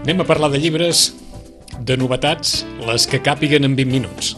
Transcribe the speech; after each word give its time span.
Anem 0.00 0.22
a 0.22 0.24
parlar 0.24 0.48
de 0.48 0.58
llibres, 0.58 1.10
de 1.84 1.96
novetats, 2.00 2.62
les 2.88 3.04
que 3.06 3.18
càpiguen 3.20 3.66
en 3.68 3.74
20 3.76 3.92
minuts. 3.92 4.30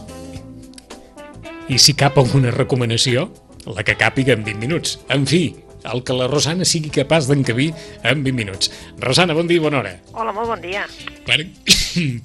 I 1.71 1.77
si 1.79 1.95
cap 1.95 2.17
alguna 2.19 2.51
recomanació, 2.51 3.29
la 3.71 3.85
que 3.87 3.95
càpiga 3.95 4.35
en 4.35 4.43
20 4.43 4.59
minuts. 4.59 4.97
En 5.15 5.23
fi, 5.23 5.55
el 5.87 6.03
que 6.03 6.17
la 6.19 6.27
Rosana 6.27 6.67
sigui 6.67 6.91
capaç 6.91 7.29
d'encabir 7.31 7.69
en 8.03 8.25
20 8.25 8.35
minuts. 8.35 8.73
Rosana, 8.99 9.37
bon 9.37 9.47
dia 9.47 9.61
i 9.61 9.63
bona 9.63 9.79
hora. 9.79 9.93
Hola, 10.11 10.35
molt 10.35 10.51
bon 10.51 10.63
dia. 10.63 10.83
Per... 11.29 11.39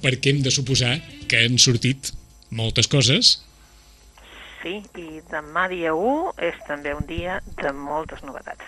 Perquè 0.03 0.33
hem 0.33 0.43
de 0.43 0.51
suposar 0.51 0.97
que 1.31 1.45
han 1.45 1.55
sortit 1.63 2.11
moltes 2.51 2.91
coses. 2.91 3.37
Sí, 4.59 4.81
i 4.99 5.23
demà 5.31 5.69
dia 5.71 5.95
1 5.95 6.35
és 6.49 6.59
també 6.67 6.91
un 6.97 7.07
dia 7.07 7.39
de 7.63 7.71
moltes 7.71 8.19
novetats. 8.27 8.67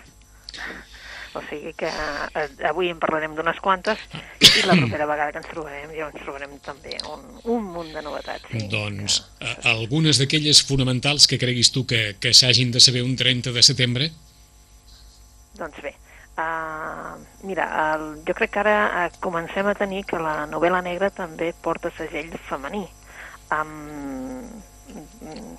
O 1.33 1.41
sigui 1.47 1.71
que 1.79 1.87
eh, 1.87 2.47
avui 2.67 2.89
en 2.91 2.99
parlarem 2.99 3.35
d'unes 3.37 3.59
quantes 3.63 4.01
i 4.43 4.65
la 4.67 4.75
propera 4.75 5.07
vegada 5.07 5.31
que 5.31 5.39
ens 5.39 5.51
trobarem 5.51 5.93
ja 5.95 6.09
ens 6.09 6.23
trobarem 6.25 6.57
també 6.65 6.97
un, 7.07 7.23
un 7.53 7.69
munt 7.71 7.93
de 7.95 8.03
novetats. 8.03 8.49
Sí, 8.51 8.65
doncs 8.71 9.21
que... 9.39 9.53
algunes 9.71 10.19
d'aquelles 10.19 10.59
fonamentals 10.67 11.29
que 11.31 11.39
creguis 11.39 11.71
tu 11.71 11.85
que, 11.87 12.17
que 12.19 12.33
s'hagin 12.35 12.73
de 12.75 12.83
saber 12.83 13.05
un 13.07 13.15
30 13.15 13.55
de 13.55 13.63
setembre? 13.63 14.09
Doncs 15.55 15.79
bé, 15.85 15.93
uh, 16.41 17.15
mira, 17.47 17.69
el, 17.93 18.05
jo 18.27 18.35
crec 18.35 18.52
que 18.57 18.63
ara 18.65 18.75
uh, 18.89 19.07
comencem 19.23 19.71
a 19.71 19.77
tenir 19.77 20.03
que 20.09 20.19
la 20.19 20.43
novel·la 20.52 20.83
negra 20.83 21.13
també 21.15 21.53
porta 21.63 21.93
segell 21.95 22.35
femení. 22.49 22.83
Um, 23.52 24.47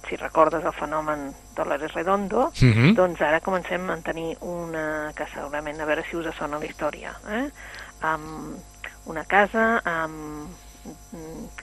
si 0.08 0.16
recordes 0.16 0.64
el 0.64 0.72
fenomen 0.72 1.32
Dolores 1.56 1.92
Redondo, 1.94 2.46
uh 2.48 2.64
Mhm. 2.64 2.72
-huh. 2.72 2.94
doncs 2.94 3.20
ara 3.20 3.40
comencem 3.40 3.90
a 3.90 3.96
tenir 3.98 4.36
una, 4.40 5.12
que 5.14 5.26
segurament 5.34 5.80
a 5.80 5.84
veure 5.84 6.04
si 6.10 6.16
us 6.16 6.34
sona 6.36 6.58
la 6.58 6.66
història, 6.66 7.14
eh? 7.28 7.50
Um, 8.04 8.56
una 9.06 9.24
casa 9.24 9.80
amb, 9.84 10.48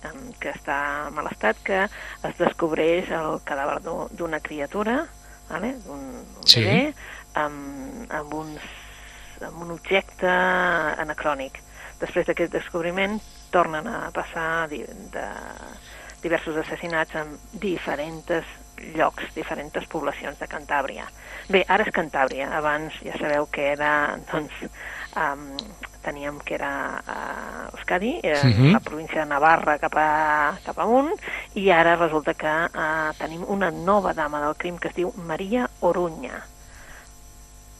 amb, 0.03 0.35
que 0.39 0.51
està 0.51 1.07
en 1.07 1.13
mal 1.13 1.27
estat, 1.31 1.57
que 1.63 1.83
es 1.83 2.37
descobreix 2.37 3.09
el 3.11 3.41
cadàver 3.43 3.81
d'una 4.11 4.39
criatura, 4.39 5.05
vale? 5.49 5.73
d'un 5.85 6.23
Sí. 6.45 6.61
bebè, 6.61 6.93
amb, 7.33 8.11
amb, 8.11 8.33
uns, 8.33 8.61
amb 9.41 9.61
un 9.61 9.71
objecte 9.71 10.27
anacrònic. 10.27 11.59
Després 11.99 12.25
d'aquest 12.27 12.51
descobriment 12.53 13.19
tornen 13.51 13.87
a 13.87 14.09
passar 14.11 14.69
di, 14.69 14.83
de 14.83 15.27
diversos 16.21 16.57
assassinats 16.57 17.15
en 17.15 17.37
diferents 17.53 18.25
llocs, 18.95 19.33
diferents 19.35 19.87
poblacions 19.91 20.39
de 20.39 20.47
Cantàbria. 20.47 21.05
Bé, 21.49 21.65
ara 21.67 21.83
és 21.83 21.93
Cantàbria, 21.93 22.49
abans 22.57 22.93
ja 23.03 23.17
sabeu 23.17 23.47
que 23.51 23.71
era, 23.73 24.17
doncs, 24.31 24.53
um, 25.19 25.49
teníem 26.01 26.37
que 26.45 26.55
era 26.55 27.01
uh, 27.03 27.77
Euskadi, 27.77 28.19
eh, 28.23 28.37
Mhm. 28.45 28.71
la 28.71 28.79
província 28.79 29.21
de 29.23 29.29
Navarra 29.29 29.77
cap, 29.79 29.95
a, 29.97 30.57
cap 30.63 30.79
amunt, 30.79 31.11
i 31.55 31.69
ara 31.71 31.97
resulta 31.97 32.33
que 32.33 32.47
uh, 32.47 33.11
tenim 33.17 33.43
una 33.47 33.69
nova 33.69 34.13
dama 34.13 34.39
del 34.41 34.55
crim 34.55 34.77
que 34.77 34.87
es 34.87 34.95
diu 34.95 35.11
Maria 35.17 35.69
Orunya. 35.81 36.39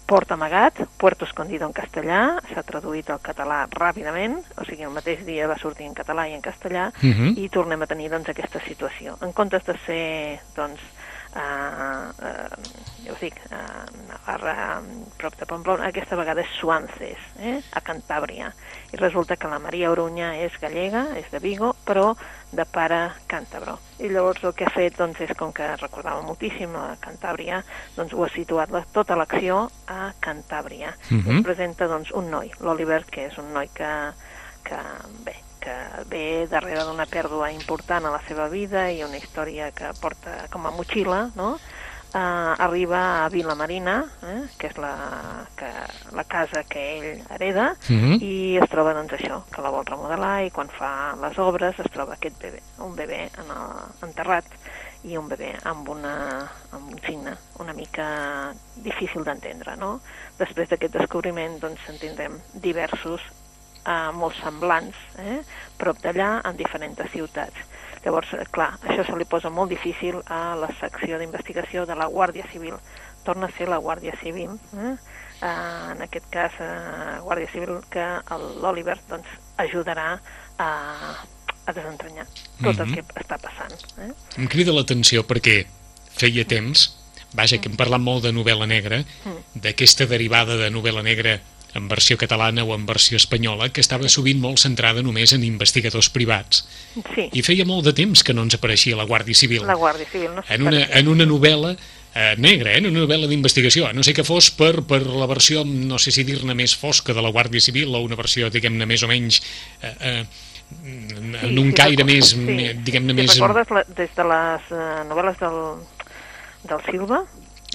Port 0.10 0.32
amagat, 0.32 0.80
Puerto 0.98 1.26
escondido 1.26 1.68
en 1.68 1.74
castellà, 1.78 2.40
s'ha 2.50 2.64
traduït 2.66 3.12
al 3.14 3.20
català 3.22 3.60
ràpidament, 3.70 4.40
o 4.58 4.66
sigui, 4.66 4.88
el 4.88 4.96
mateix 4.96 5.22
dia 5.28 5.46
va 5.52 5.58
sortir 5.62 5.86
en 5.86 5.94
català 5.94 6.26
i 6.26 6.34
en 6.34 6.42
castellà, 6.42 6.88
Uh 6.98 7.14
-huh. 7.14 7.38
i 7.38 7.50
tornem 7.50 7.82
a 7.84 7.86
tenir 7.86 8.10
doncs, 8.10 8.30
aquesta 8.30 8.60
situació. 8.60 9.18
En 9.22 9.34
comptes 9.34 9.64
de 9.66 9.76
ser, 9.86 10.40
doncs, 10.56 10.82
uh, 11.36 12.10
uh, 12.26 12.99
ja 13.10 13.16
us 13.16 13.22
dic, 13.24 13.38
uh, 13.50 13.86
Navarra, 14.08 14.82
prop 15.18 15.36
de 15.40 15.46
Pamplona, 15.50 15.88
aquesta 15.90 16.18
vegada 16.20 16.44
és 16.46 16.52
Suances, 16.60 17.22
eh, 17.42 17.58
a 17.74 17.82
Cantàbria. 17.82 18.52
I 18.94 19.00
resulta 19.02 19.38
que 19.38 19.50
la 19.50 19.58
Maria 19.60 19.90
Orunya 19.90 20.36
és 20.44 20.54
gallega, 20.62 21.08
és 21.18 21.26
de 21.32 21.42
Vigo, 21.42 21.74
però 21.86 22.14
de 22.52 22.66
pare 22.70 23.00
càntabro. 23.30 23.78
I 24.00 24.12
llavors 24.14 24.44
el 24.46 24.54
que 24.54 24.68
ha 24.68 24.74
fet 24.74 24.98
doncs, 24.98 25.22
és, 25.26 25.34
com 25.38 25.52
que 25.54 25.68
recordava 25.82 26.22
moltíssim 26.26 26.76
a 26.78 26.96
Cantàbria, 27.02 27.64
doncs 27.98 28.14
ho 28.14 28.24
ha 28.26 28.30
situat 28.34 28.70
la, 28.74 28.84
tota 28.94 29.18
l'acció 29.18 29.66
a 29.88 30.14
Cantàbria. 30.22 30.94
Uh 31.10 31.16
I 31.16 31.22
-huh. 31.22 31.38
es 31.38 31.44
presenta 31.44 31.88
doncs, 31.88 32.12
un 32.12 32.30
noi, 32.30 32.52
l'Oliver, 32.60 33.06
que 33.06 33.26
és 33.26 33.38
un 33.38 33.54
noi 33.54 33.70
que, 33.74 34.14
que 34.64 34.78
bé, 35.26 35.36
que 35.60 35.76
ve 36.06 36.48
darrere 36.48 36.86
d'una 36.86 37.06
pèrdua 37.06 37.52
important 37.52 38.06
a 38.06 38.12
la 38.12 38.22
seva 38.28 38.48
vida 38.48 38.92
i 38.92 39.04
una 39.04 39.18
història 39.18 39.72
que 39.72 39.94
porta 40.00 40.48
com 40.50 40.66
a 40.66 40.72
motxilla, 40.72 41.32
no? 41.36 41.60
Uh, 42.10 42.58
arriba 42.58 43.24
a 43.24 43.30
Vila 43.30 43.54
Marina, 43.54 44.00
eh, 44.26 44.42
que 44.58 44.66
és 44.72 44.78
la, 44.82 45.46
que, 45.56 45.68
la 46.18 46.24
casa 46.26 46.64
que 46.66 46.82
ell 46.98 47.20
hereda, 47.30 47.76
Uh 47.90 47.96
-huh. 47.96 48.18
i 48.22 48.58
es 48.58 48.70
troba 48.70 48.96
doncs 48.96 49.14
això, 49.14 49.44
que 49.54 49.62
la 49.62 49.70
vol 49.70 49.86
remodelar 49.86 50.44
i 50.44 50.50
quan 50.50 50.70
fa 50.70 51.16
les 51.22 51.38
obres 51.38 51.78
es 51.80 51.92
troba 51.92 52.14
aquest 52.14 52.42
bebè, 52.42 52.62
un 52.80 52.96
bebè 52.96 53.30
en 53.38 53.52
el, 53.52 54.10
enterrat 54.10 54.46
i 55.04 55.18
un 55.18 55.30
bebè 55.30 55.54
amb, 55.64 55.88
una, 55.88 56.50
amb 56.72 56.92
un 56.94 57.00
signe 57.06 57.38
una 57.60 57.74
mica 57.74 58.54
difícil 58.76 59.24
d'entendre, 59.24 59.76
no? 59.76 60.00
Després 60.40 60.68
d'aquest 60.70 60.94
descobriment 60.94 61.60
doncs 61.60 61.80
en 61.90 61.98
tindrem 62.00 62.40
diversos 62.54 63.22
eh, 63.86 64.12
molt 64.14 64.36
semblants, 64.42 64.96
eh? 65.18 65.42
prop 65.78 65.98
d'allà, 66.04 66.42
en 66.46 66.58
diferents 66.58 67.00
ciutats. 67.12 67.56
Llavors, 68.06 68.32
eh, 68.34 68.46
clar, 68.52 68.78
això 68.84 69.06
se 69.06 69.16
li 69.18 69.26
posa 69.26 69.50
molt 69.50 69.70
difícil 69.70 70.22
a 70.28 70.56
la 70.56 70.70
secció 70.80 71.20
d'investigació 71.20 71.86
de 71.86 71.96
la 71.96 72.08
Guàrdia 72.08 72.46
Civil. 72.52 72.76
Torna 73.24 73.48
a 73.48 73.58
ser 73.58 73.68
la 73.68 73.78
Guàrdia 73.78 74.14
Civil, 74.22 74.52
eh? 74.78 74.96
Eh, 75.42 75.92
en 75.94 76.02
aquest 76.02 76.26
cas, 76.32 76.52
eh, 76.60 77.20
Guàrdia 77.24 77.52
Civil, 77.52 77.80
que 77.90 78.06
l'Oliver 78.62 78.98
doncs, 79.10 79.28
ajudarà 79.58 80.20
a, 80.58 80.70
a 81.66 81.74
desentranyar 81.74 82.26
tot 82.64 82.76
Mhm. 82.80 82.82
el 82.82 82.94
que 82.96 83.04
està 83.24 83.38
passant. 83.38 83.74
Eh? 84.00 84.12
Em 84.38 84.48
crida 84.48 84.72
l'atenció 84.74 85.24
perquè 85.28 85.66
feia 86.18 86.44
temps, 86.46 86.98
vaja, 87.34 87.60
que 87.62 87.70
hem 87.70 87.76
parlat 87.78 88.02
molt 88.02 88.24
de 88.24 88.32
novel·la 88.34 88.68
negra, 88.68 89.04
d'aquesta 89.54 90.06
derivada 90.08 90.58
de 90.58 90.70
novel·la 90.72 91.04
negra 91.04 91.40
en 91.78 91.88
versió 91.88 92.18
catalana 92.18 92.64
o 92.64 92.74
en 92.76 92.86
versió 92.86 93.18
espanyola, 93.18 93.70
que 93.70 93.82
estava 93.82 94.10
sovint 94.10 94.40
molt 94.42 94.58
centrada 94.60 95.04
només 95.06 95.34
en 95.34 95.44
investigadors 95.46 96.10
privats. 96.10 96.64
Sí, 97.14 97.30
I 97.32 97.44
feia 97.46 97.66
molt 97.66 97.86
de 97.86 97.94
temps 97.94 98.24
que 98.26 98.34
no 98.34 98.42
ens 98.48 98.58
apareixia 98.58 98.98
la 98.98 99.06
Guàrdia 99.06 99.36
Civil. 99.38 99.66
la 99.68 99.76
Guàrdia 99.78 100.08
Civil. 100.10 100.32
No 100.36 100.44
sé 100.44 100.56
en 100.56 100.68
una, 100.68 100.84
en 101.00 101.08
una 101.08 101.26
novel·la 101.30 101.76
eh, 102.16 102.36
negra, 102.38 102.74
eh, 102.74 102.78
en 102.82 102.90
una 102.90 103.04
novel·la 103.06 103.30
d'investigació, 103.30 103.92
no 103.94 104.04
sé 104.04 104.14
que 104.18 104.24
fos 104.26 104.50
per, 104.52 104.82
per 104.90 105.04
la 105.06 105.28
versió, 105.30 105.64
no 105.66 106.00
sé 106.02 106.12
si 106.12 106.24
dir-ne 106.26 106.56
més 106.58 106.76
fosca 106.76 107.14
de 107.14 107.22
la 107.22 107.30
Guàrdia 107.30 107.62
Civil 107.62 107.94
o 107.94 108.02
una 108.02 108.18
versió, 108.18 108.50
diguem-ne, 108.50 108.86
més 108.90 109.04
o 109.06 109.08
menys 109.12 109.42
eh, 109.82 109.96
eh, 110.00 110.24
en 110.70 111.36
Sí, 111.42 111.58
un 111.58 111.70
sí, 111.72 111.74
caire 111.78 112.04
més, 112.06 112.34
sí. 112.36 112.58
diguem-ne, 112.86 113.14
Si 113.14 113.22
més... 113.22 113.38
recordes 113.40 113.72
la, 113.74 113.84
des 113.98 114.12
de 114.18 114.26
les 114.30 114.68
uh, 114.70 114.82
novel·les 115.10 115.40
del, 115.42 115.60
del 116.70 116.84
Silva, 116.90 117.24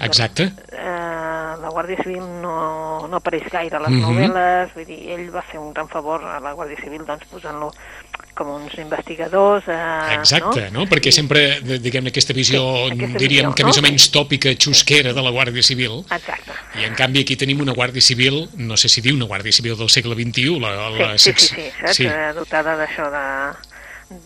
Exacte. 0.01 0.53
eh, 0.73 1.55
la 1.61 1.69
Guàrdia 1.71 2.03
Civil 2.03 2.21
no, 2.43 3.07
no 3.09 3.17
apareix 3.17 3.45
gaire 3.51 3.77
a 3.77 3.81
les 3.81 3.91
Mhm. 3.91 4.03
novel·les, 4.03 4.75
vull 4.75 4.85
dir, 4.87 5.11
ell 5.13 5.31
va 5.35 5.43
fer 5.43 5.59
un 5.61 5.73
gran 5.73 5.89
favor 5.89 6.23
a 6.25 6.41
la 6.41 6.53
Guàrdia 6.53 6.81
Civil 6.83 7.05
doncs, 7.07 7.25
posant-lo 7.31 7.71
com 8.35 8.49
uns 8.51 8.75
investigadors. 8.79 9.65
Eh, 9.69 10.15
Exacte, 10.19 10.71
no? 10.73 10.87
Perquè 10.87 11.13
sempre, 11.13 11.61
de- 11.61 11.79
diguem-ne, 11.79 12.11
aquesta 12.11 12.33
visió, 12.33 12.61
Sí, 12.89 12.93
aquesta 12.99 13.19
diríem 13.19 13.47
visió, 13.47 13.55
que 13.55 13.63
no? 13.63 13.69
més 13.69 13.79
o 13.79 13.83
menys 13.83 14.11
tòpica, 14.11 14.51
xusquera 14.59 15.13
de 15.13 15.23
la 15.23 15.31
Guàrdia 15.31 15.63
Civil, 15.63 16.05
Exacte. 16.11 16.51
i 16.81 16.85
en 16.85 16.95
canvi 16.95 17.21
aquí 17.23 17.37
tenim 17.37 17.61
una 17.61 17.73
Guàrdia 17.73 18.03
Civil, 18.03 18.49
no 18.57 18.77
sé 18.77 18.89
si 18.89 19.01
diu 19.01 19.15
una 19.15 19.27
Guàrdia 19.27 19.53
Civil 19.53 19.77
del 19.79 19.89
segle 19.89 20.15
XXI, 20.17 20.59
la, 20.59 20.91
la 20.91 21.17
Sí, 21.19 21.33
sí, 21.37 21.47
sí, 21.47 21.55
sí, 21.55 21.71
saps? 21.81 21.97
sí. 21.97 22.07
Eh, 22.07 22.33
dotada 22.35 22.77
d'això 22.77 23.09
de, 23.11 23.57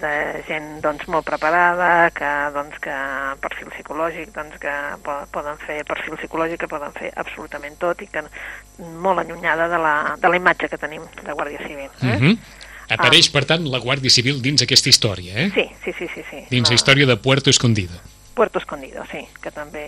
de 0.01 0.43
gent 0.47 0.81
doncs, 0.85 1.07
molt 1.09 1.25
preparada, 1.27 2.11
que, 2.15 2.29
doncs, 2.55 2.77
que 2.85 2.95
perfil 3.41 3.71
psicològic, 3.73 4.33
doncs, 4.35 4.59
que 4.61 4.75
po- 5.03 5.25
poden 5.33 5.57
fer 5.65 5.81
perfil 5.89 6.17
psicològic, 6.21 6.61
que 6.61 6.69
poden 6.69 6.93
fer 6.93 7.11
absolutament 7.17 7.79
tot 7.81 8.03
i 8.05 8.07
que 8.13 8.23
molt 9.01 9.19
allunyada 9.25 9.69
de 9.73 9.79
la, 9.81 9.95
de 10.21 10.29
la 10.29 10.37
imatge 10.37 10.69
que 10.69 10.79
tenim 10.79 11.03
de 11.25 11.33
Guàrdia 11.33 11.63
Civil. 11.67 11.89
Eh? 12.03 12.19
Mhm. 12.19 12.39
Apareix, 12.91 13.29
per 13.33 13.45
tant, 13.45 13.67
la 13.69 13.81
Guàrdia 13.85 14.09
Civil 14.11 14.39
dins 14.41 14.63
aquesta 14.65 14.89
història, 14.89 15.35
eh? 15.47 15.51
Sí, 15.55 15.67
sí, 15.85 15.93
sí, 15.99 16.07
sí. 16.15 16.23
sí. 16.31 16.45
Dins 16.51 16.69
la 16.69 16.73
La- 16.73 16.79
història 16.81 17.07
de 17.07 17.17
Puerto 17.17 17.51
Escondido. 17.51 17.99
Puerto 18.35 18.59
Escondido, 18.61 19.03
sí, 19.11 19.27
que 19.43 19.51
també, 19.51 19.83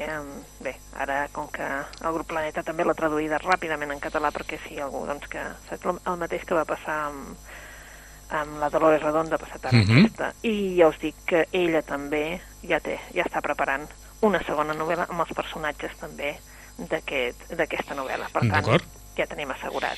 bé, 0.61 0.75
ara 0.99 1.29
com 1.32 1.46
que 1.49 1.62
el 1.62 2.12
grup 2.12 2.26
Planeta 2.26 2.64
també 2.67 2.85
l'ha 2.85 2.94
traduïda 2.99 3.38
ràpidament 3.38 3.93
en 3.94 4.00
català 4.03 4.32
perquè 4.35 4.58
si 4.67 4.81
algú, 4.82 5.05
doncs 5.06 5.29
que 5.31 5.38
saps 5.69 5.87
el 5.87 6.17
mateix 6.19 6.43
que 6.44 6.55
va 6.58 6.64
passar 6.67 6.96
amb, 7.06 7.37
amb 8.31 8.59
la 8.59 8.69
Dolores 8.71 9.03
Redonda 9.03 9.38
passat 9.38 9.67
ara 9.67 9.77
Mhm. 9.77 9.91
amb 9.91 9.99
aquesta. 10.06 10.35
I 10.43 10.77
ja 10.77 10.88
us 10.88 10.99
dic 11.00 11.15
que 11.27 11.47
ella 11.53 11.82
també 11.82 12.41
ja 12.62 12.81
té, 12.81 12.99
ja 13.15 13.25
està 13.25 13.41
preparant 13.41 13.88
una 14.23 14.43
segona 14.44 14.75
novel·la 14.75 15.06
amb 15.09 15.21
els 15.21 15.32
personatges 15.35 15.97
també 15.99 16.37
d'aquest- 16.79 17.53
d'aquesta 17.55 17.94
novel·la. 17.94 18.29
Per 18.32 18.43
tant, 18.50 18.65
ja 19.17 19.27
tenim 19.27 19.50
assegurat. 19.50 19.97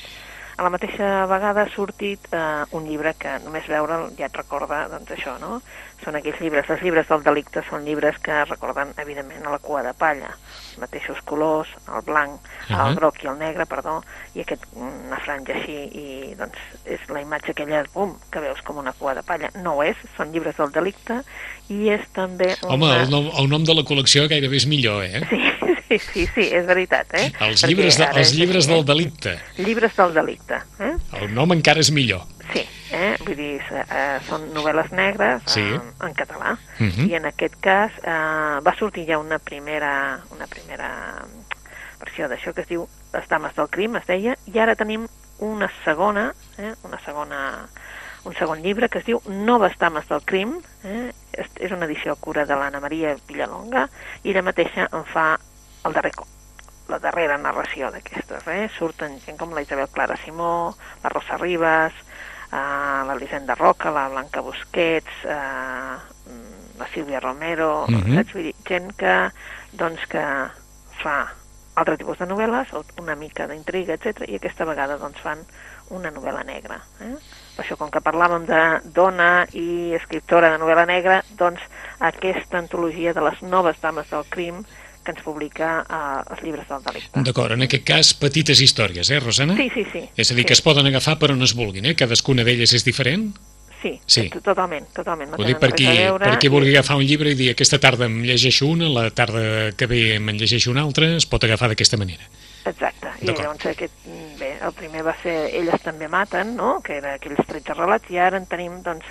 A 0.55 0.63
la 0.63 0.69
mateixa 0.69 1.25
vegada 1.29 1.63
ha 1.63 1.71
sortit 1.73 2.27
eh, 2.31 2.41
un 2.77 2.85
llibre 2.85 3.15
que 3.17 3.39
només 3.45 3.65
veure'l 3.69 4.11
ja 4.19 4.27
et 4.29 4.37
recorda 4.37 4.85
doncs, 4.91 5.13
això, 5.15 5.37
no? 5.41 5.59
Són 6.03 6.17
aquells 6.19 6.41
llibres, 6.43 6.67
els 6.69 6.83
llibres 6.83 7.07
del 7.07 7.23
delicte 7.23 7.63
són 7.69 7.85
llibres 7.87 8.17
que 8.21 8.43
recorden, 8.45 8.91
evidentment, 9.01 9.45
a 9.47 9.53
la 9.55 9.59
cua 9.63 9.81
de 9.85 9.93
palla, 9.97 10.29
els 10.33 10.77
mateixos 10.81 11.21
colors, 11.25 11.71
el 11.87 12.03
blanc, 12.05 12.35
uh 12.35 12.75
-huh. 12.75 12.89
el 12.89 12.95
groc 12.99 13.23
i 13.23 13.27
el 13.31 13.37
negre, 13.39 13.65
perdó, 13.65 14.03
i 14.35 14.41
aquest, 14.41 14.65
una 14.75 15.19
franja 15.25 15.53
així, 15.53 15.77
i 15.93 16.35
doncs 16.35 16.57
és 16.85 16.99
la 17.09 17.21
imatge 17.21 17.51
aquella, 17.51 17.83
bum, 17.93 18.17
que 18.29 18.39
veus 18.39 18.61
com 18.61 18.77
una 18.77 18.93
cua 18.93 19.15
de 19.15 19.23
palla. 19.23 19.49
No 19.63 19.77
ho 19.77 19.83
és, 19.83 19.97
són 20.17 20.31
llibres 20.31 20.57
del 20.57 20.71
delicte, 20.71 21.23
i 21.69 21.89
és 21.89 22.01
també... 22.13 22.55
Una... 22.63 22.73
Home, 22.73 22.91
el 23.03 23.09
nom, 23.09 23.29
el 23.39 23.49
nom 23.49 23.63
de 23.63 23.73
la 23.73 23.83
col·lecció 23.83 24.27
gairebé 24.27 24.57
és 24.57 24.67
millor, 24.67 25.03
eh? 25.03 25.21
Sí, 25.29 25.39
sí, 25.99 26.25
sí, 26.25 26.27
sí 26.33 26.47
és 26.55 26.65
veritat, 26.67 27.13
eh? 27.19 27.31
Els 27.47 27.63
llibres, 27.67 27.97
de, 27.99 28.07
els 28.19 28.33
llibres 28.37 28.67
del 28.69 28.85
delicte. 28.85 29.35
Llibres 29.57 29.95
del 29.97 30.13
delicte, 30.13 30.61
eh? 30.79 30.93
El 31.21 31.33
nom 31.35 31.53
encara 31.55 31.83
és 31.83 31.91
millor. 31.93 32.25
Sí, 32.51 32.63
eh? 32.91 33.13
vull 33.23 33.37
dir, 33.37 33.53
eh, 33.83 34.19
són 34.27 34.49
novel·les 34.55 34.91
negres 34.95 35.45
sí. 35.53 35.63
eh, 35.63 35.81
en 36.05 36.13
català, 36.17 36.57
Uh 36.79 36.89
-huh. 36.89 37.07
i 37.07 37.13
en 37.15 37.25
aquest 37.25 37.55
cas 37.61 37.91
eh, 38.03 38.59
va 38.65 38.75
sortir 38.77 39.05
ja 39.07 39.17
una 39.17 39.39
primera, 39.39 40.19
una 40.31 40.47
primera 40.47 41.23
versió 41.99 42.27
d'això 42.27 42.53
que 42.53 42.61
es 42.61 42.67
diu 42.67 42.87
Les 43.13 43.27
dames 43.29 43.53
del 43.55 43.69
crim, 43.69 43.95
es 43.95 44.07
deia, 44.07 44.35
i 44.45 44.59
ara 44.59 44.75
tenim 44.75 45.07
una 45.37 45.69
segona, 45.85 46.33
eh? 46.57 46.73
una 46.83 46.99
segona 47.05 47.69
un 48.25 48.33
segon 48.35 48.61
llibre 48.63 48.89
que 48.89 48.99
es 48.99 49.05
diu 49.05 49.21
Noves 49.27 49.77
dames 49.79 50.07
del 50.07 50.21
crim, 50.23 50.55
eh? 50.83 51.11
és, 51.33 51.49
és 51.59 51.71
una 51.71 51.85
edició 51.85 52.13
a 52.13 52.15
cura 52.15 52.45
de 52.45 52.55
l'Anna 52.55 52.79
Maria 52.79 53.17
Villalonga, 53.27 53.89
i 54.23 54.31
ella 54.31 54.45
mateixa 54.45 54.87
en 54.91 55.03
fa 55.05 55.37
el 55.85 55.93
darrer 55.93 56.13
la 56.91 56.99
darrera 56.99 57.37
narració 57.39 57.89
d'aquestes. 57.93 58.47
Eh? 58.51 58.67
Surten 58.77 59.15
gent 59.23 59.37
com 59.39 59.53
la 59.55 59.63
Isabel 59.63 59.87
Clara 59.93 60.17
Simó, 60.19 60.75
la 61.03 61.11
Rosa 61.13 61.37
Ribas, 61.39 61.93
eh, 62.51 63.03
l'Elisenda 63.07 63.55
Roca, 63.55 63.91
la 63.91 64.09
Blanca 64.09 64.41
Busquets, 64.41 65.23
eh, 65.23 65.95
la 66.79 66.89
Sílvia 66.93 67.19
Romero, 67.19 67.85
mm 67.87 67.95
-hmm. 67.95 68.15
saps? 68.15 68.33
Vull 68.33 68.43
dir, 68.43 68.55
gent 68.65 68.91
que, 68.97 69.31
doncs, 69.71 70.05
que 70.07 70.25
fa 71.01 71.17
altre 71.75 71.97
tipus 71.97 72.19
de 72.19 72.27
novel·les, 72.27 72.67
una 73.01 73.15
mica 73.15 73.47
d'intriga, 73.47 73.93
etc 73.93 74.27
i 74.27 74.35
aquesta 74.35 74.65
vegada 74.65 74.97
doncs, 74.97 75.19
fan 75.19 75.39
una 75.89 76.11
novel·la 76.11 76.43
negra. 76.43 76.79
Eh? 77.01 77.15
Per 77.55 77.65
això, 77.65 77.77
com 77.77 77.89
que 77.89 78.01
parlàvem 78.01 78.45
de 78.45 78.61
dona 78.93 79.47
i 79.53 79.93
escriptora 79.93 80.51
de 80.51 80.57
novel·la 80.57 80.85
negra, 80.85 81.23
doncs 81.37 81.61
aquesta 81.99 82.57
antologia 82.57 83.13
de 83.13 83.21
les 83.21 83.41
noves 83.41 83.81
dames 83.81 84.09
del 84.09 84.25
crim 84.29 84.65
que 85.03 85.11
ens 85.11 85.21
publica 85.23 85.85
eh, 85.85 86.33
els 86.33 86.43
llibres 86.43 86.67
del 86.69 86.83
delicte. 86.83 87.23
D'acord, 87.27 87.51
en 87.57 87.61
aquest 87.67 87.83
cas, 87.87 88.13
petites 88.13 88.61
històries, 88.61 89.09
eh, 89.11 89.19
Rosana? 89.19 89.55
Sí, 89.59 89.69
sí, 89.73 89.85
sí. 89.91 90.05
És 90.15 90.31
a 90.31 90.35
dir, 90.35 90.43
sí. 90.43 90.47
que 90.47 90.53
es 90.53 90.61
poden 90.61 90.87
agafar 90.87 91.17
per 91.19 91.31
on 91.31 91.41
es 91.43 91.53
vulguin, 91.55 91.85
eh? 91.85 91.95
Cadascuna 91.95 92.43
d'elles 92.43 92.73
és 92.73 92.85
diferent? 92.85 93.33
Sí, 93.83 93.99
Sí. 94.07 94.29
to- 94.29 94.39
totalment, 94.39 94.85
totalment. 94.95 95.31
No 95.31 95.35
Ho 95.35 95.43
dic 95.45 95.57
per 95.59 95.73
qui, 95.75 95.85
veure 95.85 96.23
per 96.23 96.37
qui 96.39 96.47
i- 96.47 96.49
vulgui 96.49 96.69
agafar 96.71 96.95
un 96.95 97.03
llibre 97.03 97.31
i 97.31 97.35
dir 97.35 97.49
aquesta 97.51 97.79
tarda 97.83 98.05
em 98.05 98.21
llegeixo 98.23 98.65
una, 98.71 98.87
la 98.87 99.09
tarda 99.11 99.73
que 99.75 99.85
ve 99.87 100.19
me'n 100.23 100.37
llegeixo 100.39 100.71
una 100.71 100.83
altra, 100.87 101.09
es 101.17 101.25
pot 101.25 101.43
agafar 101.43 101.67
d'aquesta 101.67 101.97
manera. 101.97 102.23
Exacte, 102.65 103.09
i 103.21 103.25
llavors 103.27 103.65
aquest, 103.65 103.91
bé, 104.39 104.53
el 104.63 104.71
primer 104.71 105.03
va 105.03 105.13
ser 105.21 105.49
Elles 105.53 105.81
també 105.83 106.07
maten, 106.07 106.55
no?, 106.55 106.79
que 106.81 106.95
era 106.95 107.15
aquells 107.15 107.43
13 107.45 107.73
relats, 107.75 108.09
i 108.09 108.17
ara 108.17 108.37
en 108.37 108.45
tenim, 108.47 108.81
doncs, 108.81 109.03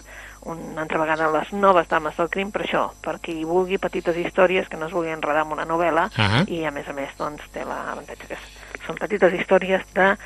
una 0.44 0.82
altra 0.82 0.98
vegada 0.98 1.30
les 1.30 1.52
noves 1.52 1.88
dames 1.88 2.16
del 2.16 2.30
crim 2.30 2.50
per 2.50 2.64
això, 2.64 2.88
per 3.02 3.18
qui 3.22 3.44
vulgui 3.44 3.78
petites 3.78 4.16
històries 4.16 4.68
que 4.68 4.76
no 4.76 4.86
es 4.86 4.92
vulgui 4.92 5.12
enredar 5.14 5.44
en 5.46 5.52
una 5.52 5.66
novel·la, 5.66 6.10
Ah. 6.16 6.44
i 6.48 6.64
a 6.64 6.70
més 6.70 6.88
a 6.88 6.92
més, 6.92 7.10
doncs, 7.18 7.42
té 7.52 7.64
l'avantatge 7.64 8.26
que 8.28 8.38
són 8.86 8.96
petites 8.98 9.32
històries 9.32 9.82
de 9.94 10.16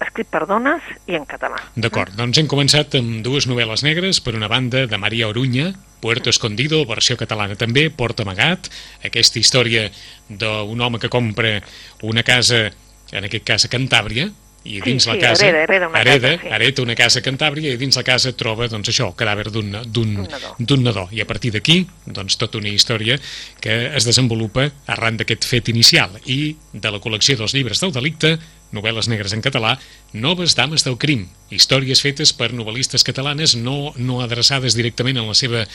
escrit 0.00 0.26
per 0.26 0.44
dones 0.50 0.82
i 1.06 1.14
en 1.14 1.24
català. 1.24 1.56
D'acord, 1.76 2.12
doncs 2.18 2.38
hem 2.38 2.48
començat 2.50 2.96
amb 2.98 3.22
dues 3.24 3.46
novel·les 3.46 3.84
negres, 3.86 4.20
per 4.20 4.34
una 4.34 4.48
banda 4.48 4.86
de 4.90 4.98
Maria 4.98 5.28
Orunya, 5.28 5.72
Puerto 6.00 6.30
Escondido, 6.30 6.84
versió 6.84 7.16
catalana 7.16 7.54
també, 7.56 7.88
Port 7.90 8.20
Amagat, 8.20 8.68
aquesta 9.04 9.38
història 9.38 9.90
d'un 10.28 10.80
home 10.80 10.98
que 10.98 11.08
compra 11.08 11.60
una 12.02 12.22
casa, 12.22 12.72
en 13.12 13.24
aquest 13.24 13.44
cas 13.44 13.64
a 13.64 13.68
Cantàbria, 13.68 14.30
i 14.64 14.78
Sí, 14.78 14.80
dins 14.80 15.06
la 15.06 15.14
sí, 15.14 15.20
casa... 15.20 15.46
hereda, 15.46 15.62
hereda 15.64 15.88
una 15.88 16.00
hereda, 16.00 16.30
casa, 16.30 16.42
sí. 16.42 16.48
hereda 16.56 16.82
una 16.82 16.94
casa 16.96 17.20
a 17.20 17.22
Cantàbria 17.22 17.74
i 17.74 17.76
dins 17.80 17.96
la 18.00 18.04
casa 18.06 18.32
troba, 18.32 18.66
doncs 18.72 18.88
això, 18.88 19.10
el 19.12 19.16
cadàver 19.18 19.50
d'un 19.52 19.70
d'un 19.84 20.16
Un 20.24 20.28
nadó. 20.30 20.76
nadó. 20.80 21.08
I 21.12 21.20
a 21.20 21.26
partir 21.28 21.52
d'aquí, 21.52 21.86
doncs 22.06 22.38
tota 22.40 22.58
una 22.58 22.72
història 22.72 23.18
que 23.60 23.76
es 23.94 24.08
desenvolupa 24.08 24.70
arran 24.86 25.18
d'aquest 25.20 25.44
fet 25.44 25.68
inicial 25.68 26.16
i 26.24 26.56
de 26.72 26.90
la 26.90 27.00
col·lecció 27.00 27.36
dels 27.36 27.54
llibres 27.54 27.80
del 27.84 27.92
delicte, 27.92 28.38
novel·les 28.74 29.08
negres 29.08 29.32
en 29.36 29.42
català, 29.44 29.76
Noves 30.14 30.54
dames 30.54 30.84
del 30.86 30.96
crim, 30.98 31.28
històries 31.50 32.00
fetes 32.00 32.32
per 32.32 32.52
novel·listes 32.54 33.04
catalanes 33.06 33.56
no, 33.56 33.92
no 33.96 34.20
adreçades 34.22 34.74
directament 34.78 35.18
a 35.18 35.26
la 35.26 35.34
seva, 35.34 35.66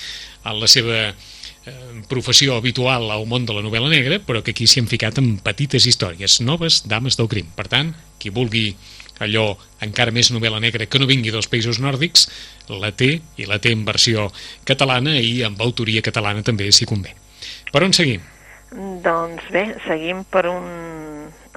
a 0.44 0.53
la 0.56 0.68
seva 0.68 1.13
professió 2.10 2.56
habitual 2.57 3.10
al 3.12 3.25
món 3.30 3.45
de 3.45 3.56
la 3.56 3.63
novel·la 3.66 3.92
negra, 3.92 4.19
però 4.24 4.44
que 4.44 4.56
aquí 4.56 4.68
s'hi 4.68 4.83
han 4.83 4.89
ficat 4.92 5.19
amb 5.21 5.42
petites 5.45 5.86
històries, 5.89 6.39
noves 6.42 6.83
dames 6.89 7.18
del 7.19 7.30
crim. 7.31 7.50
Per 7.56 7.68
tant, 7.71 7.94
qui 8.19 8.33
vulgui 8.33 8.74
allò 9.24 9.54
encara 9.83 10.13
més 10.16 10.31
novel·la 10.31 10.62
negra 10.63 10.88
que 10.88 11.00
no 11.00 11.07
vingui 11.10 11.31
dels 11.33 11.50
països 11.51 11.80
nòrdics, 11.83 12.27
la 12.71 12.92
té, 12.95 13.19
i 13.38 13.48
la 13.50 13.60
té 13.60 13.74
en 13.75 13.86
versió 13.88 14.30
catalana 14.68 15.18
i 15.19 15.42
amb 15.48 15.62
autoria 15.62 16.04
catalana 16.06 16.44
també, 16.45 16.71
si 16.71 16.88
convé. 16.89 17.16
Per 17.71 17.83
on 17.83 17.95
seguim? 17.95 18.24
Doncs 19.04 19.50
bé, 19.54 19.66
seguim 19.88 20.24
per 20.30 20.45
un... 20.50 20.68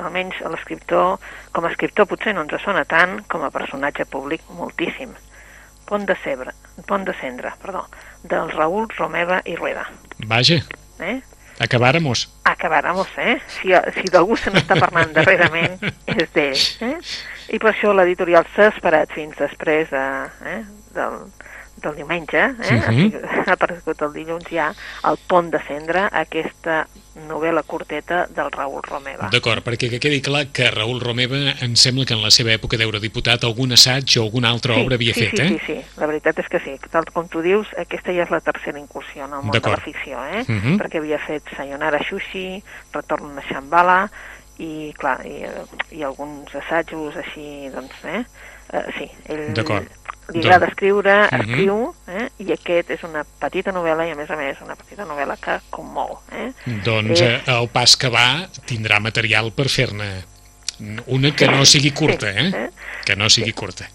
almenys 0.03 0.39
l'escriptor, 0.51 1.21
com 1.53 1.67
a 1.67 1.71
escriptor 1.71 2.09
potser 2.11 2.33
no 2.35 2.43
ens 2.47 2.65
sona 2.65 2.87
tant, 2.89 3.21
com 3.31 3.45
a 3.45 3.53
personatge 3.55 4.07
públic 4.11 4.43
moltíssim. 4.57 5.13
Pont 5.87 6.07
de 6.09 6.17
Cebre, 6.25 6.55
Pont 6.87 7.05
de 7.07 7.15
Cendra, 7.21 7.55
perdó, 7.63 7.87
del 8.23 8.51
Raül 8.51 8.89
Romeva 8.97 9.41
i 9.45 9.57
Rueda. 9.57 9.87
Vaja, 10.27 10.61
Eh? 11.03 11.21
acabáramos. 11.59 12.29
Acabáramos, 12.45 13.09
eh? 13.19 13.41
Si, 13.49 13.69
si 13.95 14.09
d'algú 14.11 14.37
se 14.37 14.51
n'està 14.51 14.77
parlant 14.79 15.13
darrerament, 15.15 15.79
és 16.07 16.29
d'ell. 16.35 16.63
Eh? 16.89 16.97
I 17.55 17.59
per 17.59 17.73
això 17.73 17.93
l'editorial 17.95 18.47
s'ha 18.55 18.69
esperat 18.73 19.13
fins 19.15 19.37
després 19.39 19.91
de, 19.91 20.05
eh? 20.47 20.61
del, 20.95 21.19
del 21.83 21.97
diumenge, 22.01 22.39
eh? 22.39 22.79
Ha, 22.79 22.93
sigut, 22.93 23.25
ha 23.47 23.55
aparegut 23.57 24.03
el 24.07 24.13
dilluns 24.17 24.51
ja, 24.51 24.73
el 25.09 25.19
Pont 25.29 25.51
de 25.53 25.61
Cendra, 25.67 26.09
aquesta 26.23 26.83
novel·la 27.29 27.63
curteta 27.69 28.23
del 28.33 28.49
Raül 28.55 28.81
Romeva. 28.87 29.29
D'acord, 29.33 29.61
perquè 29.67 29.91
que 29.93 30.01
quedi 30.01 30.23
clar 30.25 30.47
que 30.55 30.71
Raül 30.73 31.03
Romeva 31.03 31.41
em 31.65 31.77
sembla 31.77 32.07
que 32.09 32.17
en 32.17 32.23
la 32.25 32.33
seva 32.33 32.55
època 32.55 32.79
d'eurodiputat 32.81 33.45
algun 33.45 33.77
assaig 33.77 34.17
o 34.17 34.25
alguna 34.25 34.53
altra 34.55 34.79
obra 34.81 34.97
havia 34.97 35.15
sí, 35.15 35.27
fet, 35.27 35.37
sí, 35.37 35.43
eh? 35.43 35.49
Sí, 35.53 35.61
sí, 35.67 35.99
la 36.01 36.09
veritat 36.09 36.41
és 36.41 36.49
que 36.53 36.63
sí. 36.65 36.77
Tal 36.93 37.09
com 37.13 37.29
tu 37.33 37.45
dius, 37.45 37.69
aquesta 37.79 38.15
ja 38.17 38.25
és 38.25 38.33
la 38.33 38.41
tercera 38.45 38.81
incursió 38.81 39.27
en 39.27 39.37
el 39.37 39.45
món 39.45 39.59
de 39.59 39.75
la 39.75 39.81
ficció, 39.85 40.23
eh? 40.25 40.45
Mhm. 40.47 40.79
Perquè 40.81 41.03
havia 41.03 41.21
fet 41.21 41.53
Sayonara 41.57 42.01
Shushi, 42.07 42.63
Retorn 42.97 43.37
a 43.39 43.45
Shambhala, 43.51 43.99
i, 44.63 44.93
clar, 44.99 45.21
i, 45.27 45.43
eh, 45.49 45.65
i 45.99 46.03
alguns 46.07 46.55
assajos 46.55 47.17
així, 47.21 47.69
doncs, 47.75 48.05
eh? 48.05 48.25
Uh, 48.73 48.87
sí, 48.97 49.07
ell 49.29 49.51
D'acord. 49.57 49.89
Li 50.31 50.41
agrada 50.41 50.67
Doncs- 50.67 50.73
escriure, 50.73 51.29
Mhm. 51.31 51.41
escriu, 51.41 51.95
eh? 52.07 52.29
i 52.39 52.53
aquest 52.53 52.91
és 52.91 53.03
una 53.05 53.25
petita 53.25 53.73
novel·la, 53.73 54.07
i 54.09 54.13
a 54.13 54.15
més 54.15 54.31
a 54.31 54.37
més 54.37 54.61
una 54.61 54.77
petita 54.77 55.05
novel·la 55.05 55.37
que 55.37 55.61
commou, 55.71 56.21
eh? 56.31 56.53
Doncs 56.85 57.21
És- 57.21 57.21
eh, 57.21 57.43
el 57.47 57.69
pas 57.69 57.97
que 57.97 58.09
va 58.09 58.49
tindrà 58.67 59.01
material 59.01 59.53
per 59.53 59.69
fer-ne 59.69 60.25
una 61.07 61.31
que 61.35 61.47
no 61.49 61.65
sigui 61.67 61.91
curta, 61.93 62.33
Sí, 62.33 62.39
eh? 62.39 62.51
eh? 62.55 62.71
Que 63.05 63.17
no 63.17 63.29
sigui 63.29 63.53
curta. 63.53 63.89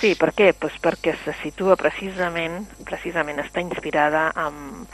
Sí, 0.00 0.14
per 0.14 0.32
què? 0.32 0.54
Pues 0.54 0.72
perquè 0.80 1.14
se 1.24 1.34
situa 1.42 1.76
precisament, 1.76 2.66
precisament 2.84 3.38
està 3.38 3.60
inspirada 3.60 4.32
en, 4.36 4.86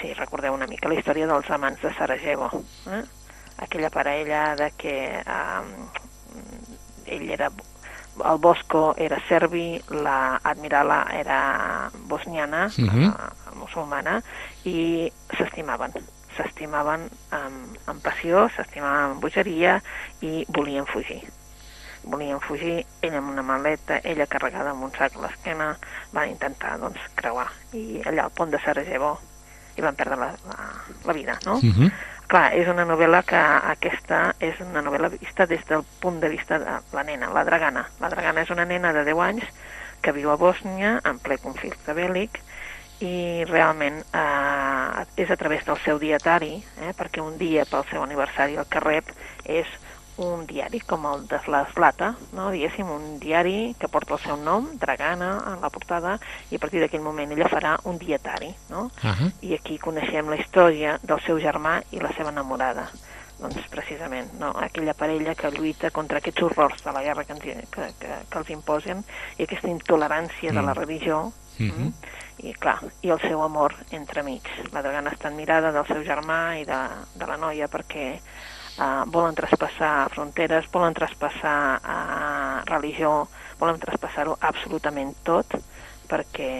sí, 0.00 0.14
recordeu 0.14 0.54
una 0.54 0.66
mica 0.66 0.88
la 0.88 0.94
història 0.94 1.26
dels 1.26 1.50
amants 1.50 1.82
de 1.82 1.92
Sarajevo, 1.94 2.64
eh? 2.86 3.02
aquella 3.58 3.90
parella 3.90 4.56
de 4.56 4.70
que 4.76 5.22
um, 5.26 5.88
ell 7.06 7.30
era, 7.30 7.50
el 8.22 8.38
Bosco 8.38 8.94
era 8.96 9.18
serbi, 9.28 9.82
la 9.90 10.40
Admirala 10.42 11.06
era 11.12 11.90
bosniana, 12.06 12.70
Mhm. 12.78 13.08
uh, 13.08 13.56
musulmana, 13.56 14.22
i 14.64 15.10
s'estimaven, 15.36 15.92
s'estimaven 16.36 17.08
amb, 17.30 17.76
amb 17.86 18.02
passió, 18.02 18.48
s'estimaven 18.56 19.10
amb 19.10 19.20
bogeria 19.20 19.82
i 20.20 20.44
volien 20.48 20.86
fugir 20.86 21.22
volien 22.04 22.40
fugir, 22.40 22.84
ell 23.00 23.14
amb 23.16 23.30
una 23.30 23.42
maleta, 23.42 23.98
ella 24.04 24.26
carregada 24.26 24.70
amb 24.70 24.84
un 24.84 24.92
sac 24.92 25.16
a 25.16 25.22
l'esquena, 25.24 25.78
van 26.12 26.28
intentar 26.28 26.78
doncs, 26.78 27.00
creuar. 27.14 27.48
I 27.72 28.02
allà 28.04 28.24
al 28.24 28.30
pont 28.30 28.50
de 28.52 28.60
Sarajevo 28.60 29.18
i 29.76 29.80
van 29.80 29.96
perdre 29.96 30.16
la, 30.20 30.28
la, 30.46 30.66
la 31.04 31.12
vida, 31.12 31.38
no? 31.46 31.54
Uh 31.56 31.62
-huh. 31.62 31.90
Clar, 32.28 32.54
és 32.56 32.68
una 32.72 32.86
novel·la 32.88 33.20
que 33.28 33.40
aquesta 33.74 34.20
és 34.42 34.60
una 34.64 34.80
novel·la 34.84 35.10
vista 35.12 35.44
des 35.46 35.64
del 35.68 35.84
punt 36.00 36.20
de 36.22 36.30
vista 36.32 36.58
de 36.58 36.76
la 36.96 37.04
nena, 37.04 37.28
la 37.34 37.44
Dragana. 37.44 37.84
La 38.00 38.08
Dragana 38.12 38.44
és 38.46 38.52
una 38.54 38.64
nena 38.64 38.94
de 38.96 39.04
10 39.04 39.20
anys 39.26 39.50
que 40.04 40.14
viu 40.16 40.32
a 40.32 40.38
Bòsnia 40.40 40.98
en 41.04 41.20
ple 41.20 41.36
conflicte 41.42 41.92
bèl·lic 41.96 42.40
i 43.04 43.44
realment 43.50 44.00
eh, 44.00 45.04
és 45.20 45.30
a 45.30 45.36
través 45.36 45.64
del 45.68 45.80
seu 45.84 46.00
dietari, 46.00 46.54
eh, 46.80 46.92
perquè 46.96 47.20
un 47.20 47.36
dia 47.40 47.66
pel 47.68 47.84
seu 47.90 48.04
aniversari 48.04 48.56
el 48.60 48.68
que 48.70 48.82
rep 48.84 49.12
és 49.44 49.68
un 50.16 50.44
diari 50.46 50.80
com 50.80 51.06
el 51.10 51.24
de 51.26 51.40
l'Eslata, 51.50 52.12
no? 52.32 52.50
diguéssim, 52.54 52.90
un 52.90 53.18
diari 53.18 53.74
que 53.78 53.88
porta 53.90 54.14
el 54.14 54.20
seu 54.22 54.36
nom, 54.36 54.68
Dragana, 54.78 55.30
en 55.50 55.64
la 55.64 55.70
portada, 55.74 56.18
i 56.50 56.56
a 56.56 56.62
partir 56.62 56.82
d'aquell 56.82 57.02
moment 57.02 57.34
ella 57.34 57.50
farà 57.50 57.74
un 57.90 57.98
dietari, 57.98 58.54
no? 58.70 58.90
Uh 59.02 59.10
-huh. 59.10 59.32
I 59.42 59.54
aquí 59.54 59.78
coneixem 59.78 60.28
la 60.28 60.36
història 60.36 60.98
del 61.02 61.20
seu 61.26 61.38
germà 61.38 61.82
i 61.90 61.98
la 61.98 62.12
seva 62.12 62.30
enamorada. 62.30 62.90
Doncs 63.38 63.66
precisament, 63.68 64.32
no? 64.38 64.52
aquella 64.56 64.94
parella 64.94 65.34
que 65.34 65.50
lluita 65.50 65.90
contra 65.90 66.18
aquests 66.18 66.42
horrors 66.42 66.84
de 66.84 66.92
la 66.92 67.02
guerra 67.02 67.24
que, 67.24 67.34
que, 67.34 67.54
que, 67.98 68.12
que 68.30 68.38
els 68.38 68.50
imposen 68.50 69.04
i 69.38 69.42
aquesta 69.42 69.68
intolerància 69.68 70.52
mm. 70.52 70.54
de 70.54 70.62
la 70.62 70.74
religió, 70.74 71.32
Mm 71.58 71.70
-hmm. 71.70 71.92
i 72.36 72.52
clar, 72.54 72.80
i 73.00 73.10
el 73.10 73.20
seu 73.20 73.42
amor 73.42 73.74
entremig. 73.90 74.42
La 74.72 74.82
Dragana 74.82 75.10
està 75.10 75.28
admirada 75.28 75.70
del 75.72 75.86
seu 75.86 76.02
germà 76.02 76.58
i 76.60 76.64
de, 76.64 76.80
de 77.14 77.26
la 77.26 77.36
noia 77.36 77.68
perquè 77.68 78.18
uh, 78.78 79.04
volen 79.12 79.34
traspassar 79.38 80.10
fronteres, 80.14 80.68
volen 80.72 80.94
traspassar 80.94 81.80
uh, 81.80 82.62
religió, 82.70 83.26
volen 83.58 83.80
traspassar-ho 83.80 84.36
absolutament 84.40 85.16
tot 85.26 85.56
perquè 86.08 86.52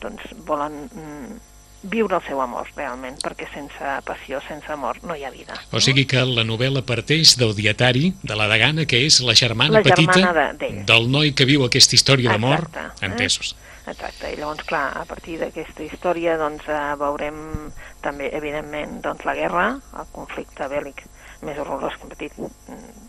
doncs, 0.00 0.32
volen 0.48 0.76
mm, 0.88 1.38
viure 1.82 2.16
el 2.18 2.22
seu 2.26 2.40
amor, 2.42 2.68
realment, 2.76 3.16
perquè 3.22 3.46
sense 3.54 3.92
passió, 4.04 4.40
sense 4.46 4.68
amor, 4.72 4.98
no 5.02 5.14
hi 5.16 5.24
ha 5.24 5.30
vida. 5.30 5.54
O 5.72 5.80
sigui 5.80 6.04
que 6.06 6.20
la 6.28 6.44
novel·la 6.44 6.82
parteix 6.84 7.36
del 7.40 7.54
dietari 7.56 8.12
de 8.22 8.36
la 8.36 8.46
Dagana, 8.50 8.84
que 8.84 9.00
és 9.06 9.20
la 9.24 9.32
germana 9.34 9.78
La 9.78 9.82
petita 9.82 10.12
germana 10.12 10.52
de- 10.52 10.84
del 10.84 11.10
noi 11.10 11.32
que 11.32 11.46
viu 11.48 11.64
aquesta 11.64 11.94
història 11.96 12.30
d'amor, 12.32 12.68
eh? 12.76 12.88
entesos. 13.06 13.56
Exacte, 13.86 14.28
i 14.32 14.36
llavors, 14.36 14.62
clar, 14.68 14.92
a 15.00 15.04
partir 15.08 15.38
d'aquesta 15.40 15.82
història 15.82 16.36
doncs, 16.36 16.68
eh, 16.68 16.94
veurem 17.00 17.72
també, 18.02 18.28
evidentment, 18.36 19.00
doncs, 19.02 19.24
la 19.24 19.34
guerra, 19.34 19.64
el 19.98 20.06
conflicte 20.12 20.68
bèl·lic 20.68 21.00
més 21.42 21.58
horrorós 21.58 21.96
que 21.96 22.02
hem 22.04 22.08
patit. 22.10 22.32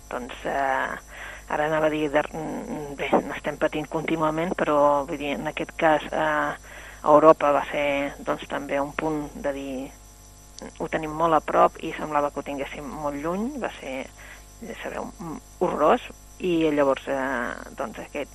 Doncs, 0.10 0.34
eh, 0.46 0.96
ara 1.52 1.66
anava 1.68 1.88
a 1.88 1.90
dir, 1.90 2.10
de, 2.10 2.22
bé, 2.98 3.10
n'estem 3.28 3.58
patint 3.58 3.88
contínuament, 3.92 4.56
però 4.56 5.06
vull 5.06 5.18
dir, 5.20 5.36
en 5.36 5.48
aquest 5.52 5.72
cas 5.76 6.02
eh, 6.10 6.56
Europa 7.04 7.52
va 7.52 7.64
ser 7.72 8.14
doncs, 8.20 8.48
també 8.48 8.80
un 8.80 8.92
punt 8.94 9.30
de 9.36 9.54
dir 9.54 9.92
ho 10.80 10.88
tenim 10.88 11.12
molt 11.18 11.34
a 11.34 11.40
prop 11.42 11.78
i 11.82 11.94
semblava 11.98 12.30
que 12.32 12.40
ho 12.40 12.44
tinguéssim 12.46 12.86
molt 12.86 13.16
lluny, 13.18 13.48
va 13.62 13.72
ser, 13.80 14.06
ja 14.62 14.76
sabeu, 14.84 15.08
mm, 15.20 15.40
horrorós, 15.60 16.02
i 16.42 16.70
llavors, 16.74 17.02
eh, 17.08 17.54
doncs, 17.78 17.98
aquest, 18.00 18.30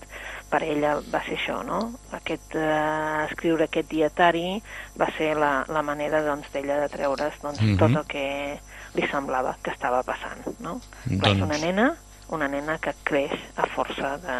per 0.50 0.62
ella 0.62 0.96
va 1.12 1.20
ser 1.24 1.36
això, 1.36 1.60
no? 1.66 1.92
Aquest, 2.12 2.54
eh, 2.54 3.26
escriure 3.30 3.64
aquest 3.64 3.88
dietari 3.90 4.60
va 4.98 5.06
ser 5.16 5.36
la, 5.36 5.64
la 5.68 5.82
manera, 5.82 6.22
doncs, 6.22 6.50
d'ella 6.52 6.80
de 6.80 6.88
treure's, 6.88 7.38
doncs, 7.42 7.60
Mhm. 7.62 7.78
tot 7.78 7.90
el 7.96 8.04
que 8.06 8.60
li 8.94 9.06
semblava 9.08 9.56
que 9.62 9.70
estava 9.70 10.02
passant, 10.02 10.46
no? 10.60 10.80
Clar, 11.04 11.14
és 11.14 11.20
Doncs- 11.20 11.42
una 11.42 11.58
nena, 11.58 11.96
una 12.28 12.48
nena 12.48 12.78
que 12.78 12.92
creix 13.04 13.32
a 13.56 13.66
força 13.66 14.16
de, 14.18 14.38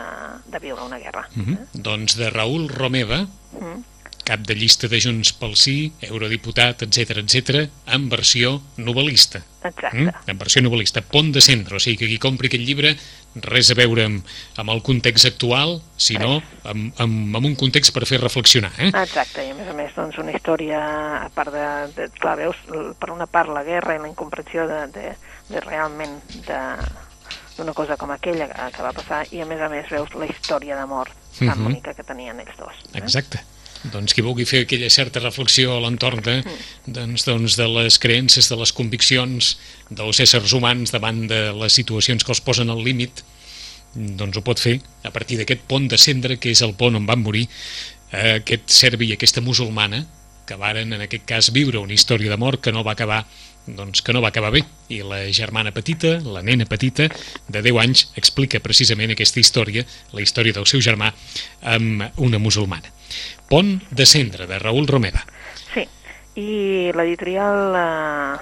de 0.50 0.58
viure 0.58 0.82
una 0.82 0.98
guerra. 0.98 1.28
Mm 1.36 1.42
-hmm. 1.44 1.58
Doncs 1.72 2.16
de 2.16 2.30
Raül 2.30 2.68
Romeva, 2.68 3.26
Mm. 3.60 3.82
Cap 4.26 4.42
de 4.46 4.56
llista 4.58 4.88
de 4.90 4.98
Junts 5.00 5.30
pel 5.38 5.54
Sí, 5.56 5.92
eurodiputat, 6.08 6.82
etc 6.82 7.20
etc, 7.22 7.68
en 7.94 8.08
versió 8.10 8.56
novel·lista. 8.76 9.40
Exacte. 9.62 9.92
Mm? 9.94 10.10
En 10.32 10.38
versió 10.40 10.62
novel·lista. 10.62 11.02
Pont 11.02 11.30
de 11.34 11.42
cendre, 11.42 11.78
o 11.78 11.82
sigui 11.82 12.00
que 12.02 12.10
qui 12.10 12.18
compri 12.22 12.50
aquest 12.50 12.64
llibre 12.66 12.92
res 13.46 13.70
a 13.70 13.76
veure 13.78 14.06
amb, 14.08 14.34
amb 14.56 14.72
el 14.72 14.82
context 14.82 15.28
actual, 15.28 15.78
sinó 16.00 16.40
amb, 16.64 16.92
amb, 17.02 17.36
amb 17.36 17.46
un 17.46 17.56
context 17.58 17.92
per 17.94 18.06
fer 18.08 18.20
reflexionar. 18.22 18.72
Eh? 18.78 18.90
Exacte, 18.92 19.44
i 19.46 19.52
a 19.52 19.56
més 19.58 19.68
a 19.68 19.74
més, 19.76 19.94
doncs, 19.96 20.18
una 20.22 20.32
història, 20.34 20.80
a 21.26 21.30
part 21.34 21.52
de, 21.54 21.66
de 21.96 22.08
clar, 22.20 22.36
veus, 22.40 22.62
per 22.98 23.12
una 23.14 23.26
part 23.30 23.52
la 23.52 23.64
guerra 23.66 23.96
i 23.96 24.02
la 24.02 24.08
incomprensió 24.08 24.66
de, 24.70 24.86
de, 24.94 25.10
de 25.50 25.66
realment 25.66 26.18
de 26.46 26.62
d'una 27.56 27.72
cosa 27.72 27.96
com 27.96 28.10
aquella 28.12 28.50
que, 28.52 28.82
va 28.84 28.92
passar, 28.92 29.22
i 29.32 29.40
a 29.40 29.46
més 29.48 29.60
a 29.64 29.70
més 29.72 29.88
veus 29.88 30.12
la 30.12 30.26
història 30.28 30.76
d'amor 30.76 31.08
tan 31.38 31.54
Mhm. 31.56 31.64
bonica 31.64 31.94
que 31.94 32.04
tenien 32.04 32.40
ells 32.40 32.56
dos. 32.58 32.74
Eh? 32.92 32.98
Exacte. 33.00 33.40
Doncs 33.92 34.14
qui 34.16 34.24
vulgui 34.24 34.46
fer 34.48 34.64
aquella 34.64 34.90
certa 34.90 35.20
reflexió 35.22 35.76
a 35.76 35.80
l'entorn 35.84 36.22
de, 36.24 36.36
doncs, 36.86 37.26
doncs, 37.28 37.56
de 37.60 37.68
les 37.70 37.98
creences, 38.02 38.48
de 38.50 38.58
les 38.58 38.72
conviccions 38.72 39.54
dels 39.90 40.20
éssers 40.24 40.54
humans 40.56 40.94
davant 40.94 41.26
de 41.30 41.40
les 41.56 41.78
situacions 41.78 42.24
que 42.24 42.32
els 42.34 42.42
posen 42.44 42.72
al 42.72 42.82
límit, 42.84 43.22
doncs 43.94 44.36
ho 44.36 44.44
pot 44.44 44.60
fer 44.60 44.78
a 45.04 45.12
partir 45.14 45.38
d'aquest 45.40 45.64
pont 45.68 45.88
de 45.88 45.98
cendre, 46.00 46.36
que 46.40 46.52
és 46.52 46.62
el 46.64 46.74
pont 46.76 46.96
on 46.98 47.06
van 47.08 47.22
morir 47.22 47.46
eh, 48.12 48.38
aquest 48.40 48.70
serbi 48.72 49.10
i 49.10 49.16
aquesta 49.16 49.44
musulmana, 49.44 50.04
que 50.46 50.58
varen, 50.60 50.92
en 50.94 51.02
aquest 51.02 51.24
cas, 51.26 51.50
viure 51.54 51.82
una 51.82 51.94
història 51.96 52.30
d'amor 52.30 52.60
que 52.62 52.72
no 52.72 52.84
va 52.86 52.94
acabar 52.94 53.24
doncs 53.66 54.02
que 54.02 54.14
no 54.14 54.22
va 54.22 54.28
acabar 54.28 54.52
bé. 54.54 54.62
I 54.88 55.02
la 55.02 55.24
germana 55.34 55.72
petita, 55.74 56.16
la 56.22 56.42
nena 56.42 56.66
petita 56.70 57.08
de 57.48 57.62
10 57.62 57.80
anys 57.82 58.04
explica 58.16 58.62
precisament 58.62 59.12
aquesta 59.12 59.40
història, 59.42 59.84
la 60.12 60.22
història 60.22 60.54
del 60.56 60.68
seu 60.70 60.82
germà 60.84 61.12
amb 61.62 62.06
una 62.22 62.38
musulmana. 62.38 62.92
Pont 63.50 63.76
de 63.90 64.06
cendre, 64.06 64.46
de 64.46 64.58
Raül 64.58 64.86
Romeva. 64.90 65.22
Sí, 65.74 65.86
i 66.38 66.92
l'editorial 66.94 67.78
eh, 67.80 68.38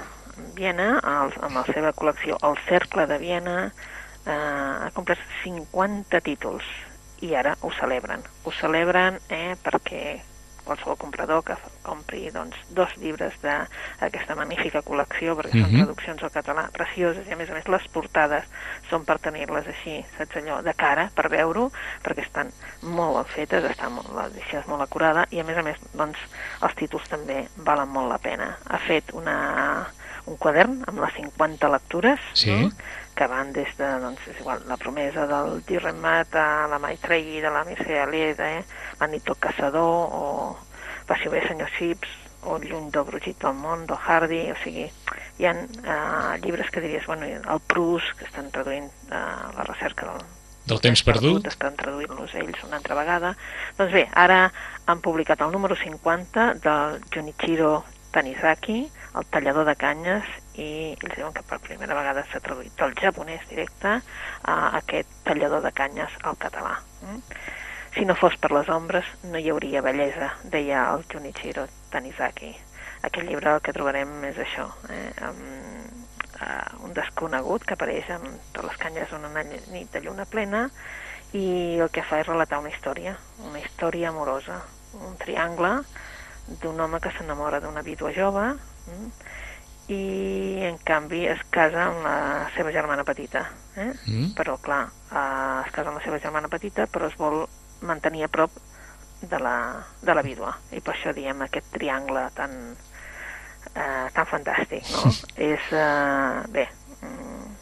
Viena, 0.54 0.88
el, 0.98 1.34
amb 1.46 1.60
la 1.60 1.64
seva 1.70 1.92
col·lecció 1.96 2.38
El 2.42 2.58
Cercle 2.68 3.06
de 3.10 3.18
Viena, 3.22 3.58
eh, 4.26 4.34
ha 4.34 4.90
complert 4.94 5.22
50 5.42 6.20
títols. 6.24 6.68
I 7.24 7.34
ara 7.38 7.54
ho 7.62 7.70
celebren. 7.72 8.24
Ho 8.44 8.52
celebren 8.52 9.16
eh, 9.32 9.54
perquè 9.64 10.20
qualsevol 10.64 10.96
comprador 10.96 11.44
que 11.44 11.54
compri 11.82 12.30
doncs, 12.32 12.56
dos 12.70 12.88
llibres 12.96 13.32
d'aquesta 13.42 14.34
magnífica 14.34 14.82
col·lecció, 14.82 15.36
perquè 15.36 15.52
són 15.60 15.70
Mhm. 15.70 15.76
traduccions 15.84 16.22
al 16.22 16.30
català 16.30 16.68
precioses, 16.72 17.26
i 17.28 17.32
a 17.32 17.36
més 17.36 17.50
a 17.50 17.54
més 17.54 17.68
les 17.68 17.88
portades 17.88 18.44
són 18.90 19.04
per 19.04 19.18
tenir-les 19.18 19.66
així, 19.66 20.04
saps 20.18 20.36
allò, 20.36 20.62
de 20.62 20.74
cara, 20.74 21.10
per 21.14 21.28
veure-ho, 21.28 21.70
perquè 22.02 22.22
estan 22.26 22.50
molt 22.82 23.14
ben 23.16 23.24
fetes, 23.34 23.64
està 23.64 23.88
molt, 23.90 24.08
l'edició 24.14 24.60
és 24.60 24.66
molt 24.66 24.82
acurada, 24.82 25.26
i 25.30 25.40
a 25.40 25.44
més 25.44 25.56
a 25.56 25.62
més, 25.62 25.76
doncs, 25.92 26.18
els 26.62 26.74
títols 26.74 27.08
també 27.08 27.48
valen 27.56 27.88
molt 27.88 28.08
la 28.08 28.18
pena. 28.18 28.56
Ha 28.68 28.78
fet 28.78 29.12
una, 29.12 29.86
un 30.26 30.36
quadern 30.38 30.82
amb 30.86 30.98
les 31.00 31.12
50 31.14 31.68
lectures, 31.68 32.18
Sí. 32.32 32.50
no? 32.50 32.70
Que 33.14 33.28
van 33.30 33.52
des 33.54 33.70
de, 33.78 33.88
doncs, 34.02 34.26
és 34.30 34.40
igual, 34.42 34.62
la 34.68 34.78
promesa 34.80 35.26
del 35.30 35.60
Dirremat 35.68 36.34
a 36.36 36.66
la 36.70 36.80
Maitreyi 36.82 37.40
de 37.44 37.50
la 37.54 37.64
Mircea 37.64 38.04
Eliade, 38.08 38.50
eh? 38.58 38.62
la 39.00 39.08
nit 39.10 39.24
del 39.24 39.38
caçador, 39.38 40.12
o 40.12 40.56
Passió 41.06 41.30
bé, 41.30 41.42
senyor 41.46 41.70
Chips, 41.78 42.10
o 42.44 42.58
Lluny 42.58 42.90
del 42.92 43.04
brugit 43.04 43.40
del 43.40 43.56
món, 43.56 43.84
del 43.88 44.00
Hardy, 44.00 44.40
o 44.52 44.56
sigui, 44.62 44.86
hi 45.38 45.48
ha 45.48 45.52
eh, 45.54 46.38
llibres 46.44 46.70
que 46.70 46.82
diries, 46.84 47.06
bueno, 47.06 47.26
el 47.26 47.60
Proust, 47.68 48.16
que 48.18 48.28
estan 48.28 48.50
traduint 48.52 48.90
eh, 49.10 49.20
la 49.56 49.66
recerca 49.68 50.10
del, 50.10 50.24
del 50.64 50.80
temps 50.80 51.02
perdut 51.04 51.44
estan 51.50 51.74
traduint-los 51.76 52.32
ells 52.40 52.62
una 52.64 52.78
altra 52.80 52.96
vegada. 52.96 53.34
Doncs 53.76 53.92
bé, 53.92 54.06
ara 54.16 54.46
han 54.88 55.02
publicat 55.04 55.42
el 55.44 55.52
número 55.52 55.76
50 55.76 56.46
del 56.64 57.02
Junichiro 57.12 57.84
Tanizaki, 58.14 58.78
el 59.18 59.26
tallador 59.34 59.68
de 59.68 59.76
canyes, 59.76 60.30
i 60.54 60.68
ells 60.94 61.16
diuen 61.16 61.34
que 61.34 61.42
per 61.48 61.58
primera 61.64 61.96
vegada 61.98 62.24
s'ha 62.30 62.42
traduït 62.44 62.74
del 62.78 62.94
japonès 63.00 63.46
directe 63.50 63.98
a 64.54 64.56
aquest 64.80 65.10
tallador 65.26 65.64
de 65.64 65.72
canyes 65.74 66.18
al 66.22 66.38
català. 66.38 66.76
Mm? 67.02 67.20
Si 67.94 68.04
no 68.04 68.16
fos 68.18 68.36
per 68.42 68.50
les 68.50 68.68
ombres, 68.74 69.06
no 69.30 69.38
hi 69.38 69.50
hauria 69.50 69.82
bellesa, 69.86 70.32
deia 70.50 70.86
el 70.94 71.04
Junichiro 71.10 71.66
Tanizaki. 71.92 72.50
Aquest 73.06 73.28
llibre 73.28 73.52
el 73.54 73.62
que 73.62 73.74
trobarem 73.76 74.16
és 74.30 74.40
això, 74.42 74.64
eh? 74.90 75.10
amb, 75.22 75.42
uh, 76.40 76.84
un 76.86 76.94
desconegut 76.96 77.66
que 77.66 77.76
apareix 77.76 78.10
amb 78.10 78.26
totes 78.52 78.70
les 78.70 78.80
canyes 78.82 79.12
d'una 79.14 79.44
nit 79.46 79.92
de 79.92 80.02
lluna 80.02 80.26
plena 80.26 80.64
i 81.34 81.78
el 81.82 81.90
que 81.94 82.02
fa 82.06 82.18
és 82.22 82.26
relatar 82.26 82.58
una 82.62 82.72
història, 82.72 83.14
una 83.46 83.62
història 83.62 84.10
amorosa, 84.10 84.58
un 84.98 85.14
triangle 85.22 85.76
d'un 86.62 86.80
home 86.80 87.00
que 87.00 87.14
s'enamora 87.14 87.60
d'una 87.60 87.82
vídua 87.82 88.12
jove 88.14 88.44
mm, 88.54 89.08
i 89.92 90.64
en 90.64 90.78
canvi 90.86 91.26
es 91.28 91.42
casa 91.52 91.88
amb 91.90 92.04
la 92.06 92.16
seva 92.56 92.72
germana 92.72 93.04
petita. 93.04 93.44
Eh? 93.76 93.90
mm? 93.90 94.30
Però 94.38 94.56
clar, 94.62 94.86
eh, 95.10 95.64
es 95.66 95.72
casa 95.74 95.90
amb 95.90 95.98
la 95.98 96.04
seva 96.04 96.20
germana 96.22 96.48
petita 96.52 96.86
però 96.86 97.10
es 97.10 97.18
vol 97.20 97.42
mantenir 97.84 98.24
a 98.24 98.32
prop 98.32 98.54
de 99.20 99.38
la, 99.40 99.56
de 100.02 100.14
la 100.14 100.22
vídua 100.22 100.52
i 100.72 100.80
per 100.84 100.94
això 100.94 101.12
diem 101.16 101.42
aquest 101.44 101.68
triangle 101.74 102.26
tan, 102.36 102.54
eh, 103.74 104.06
tan 104.14 104.30
fantàstic, 104.30 104.88
no? 104.92 105.12
és, 105.50 105.68
eh, 105.72 106.40
bé, 106.54 106.66
mm, 107.00 107.52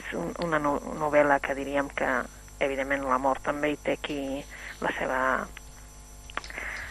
és 0.00 0.10
un, 0.16 0.32
una 0.46 0.60
no, 0.62 0.78
novel·la 1.00 1.40
que 1.44 1.56
diríem 1.58 1.92
que 1.96 2.10
evidentment 2.60 3.04
l'amor 3.04 3.42
també 3.44 3.74
hi 3.74 3.78
té 3.84 3.96
aquí 3.98 4.20
la 4.80 4.92
seva 4.96 5.20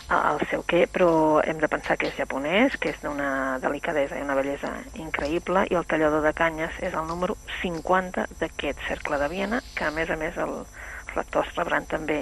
el 0.09 0.41
seu 0.51 0.61
què, 0.69 0.85
però 0.91 1.41
hem 1.41 1.57
de 1.61 1.69
pensar 1.71 1.97
que 1.97 2.09
és 2.11 2.17
japonès, 2.17 2.75
que 2.81 2.91
és 2.93 2.99
d'una 3.01 3.57
delicadesa 3.63 4.19
i 4.19 4.25
una 4.25 4.35
bellesa 4.37 4.69
increïble, 5.01 5.65
i 5.71 5.77
el 5.79 5.87
tallador 5.89 6.21
de 6.25 6.33
canyes 6.37 6.77
és 6.85 6.93
el 6.93 7.07
número 7.09 7.37
50 7.61 8.27
d'aquest 8.41 8.85
cercle 8.87 9.17
de 9.21 9.29
Viena, 9.31 9.61
que 9.75 9.87
a 9.87 9.91
més 9.95 10.11
a 10.13 10.17
més 10.19 10.37
el, 10.37 10.61
els 10.61 11.17
lectors 11.17 11.51
rebran 11.57 11.89
també 11.89 12.21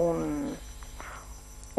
un, 0.00 0.52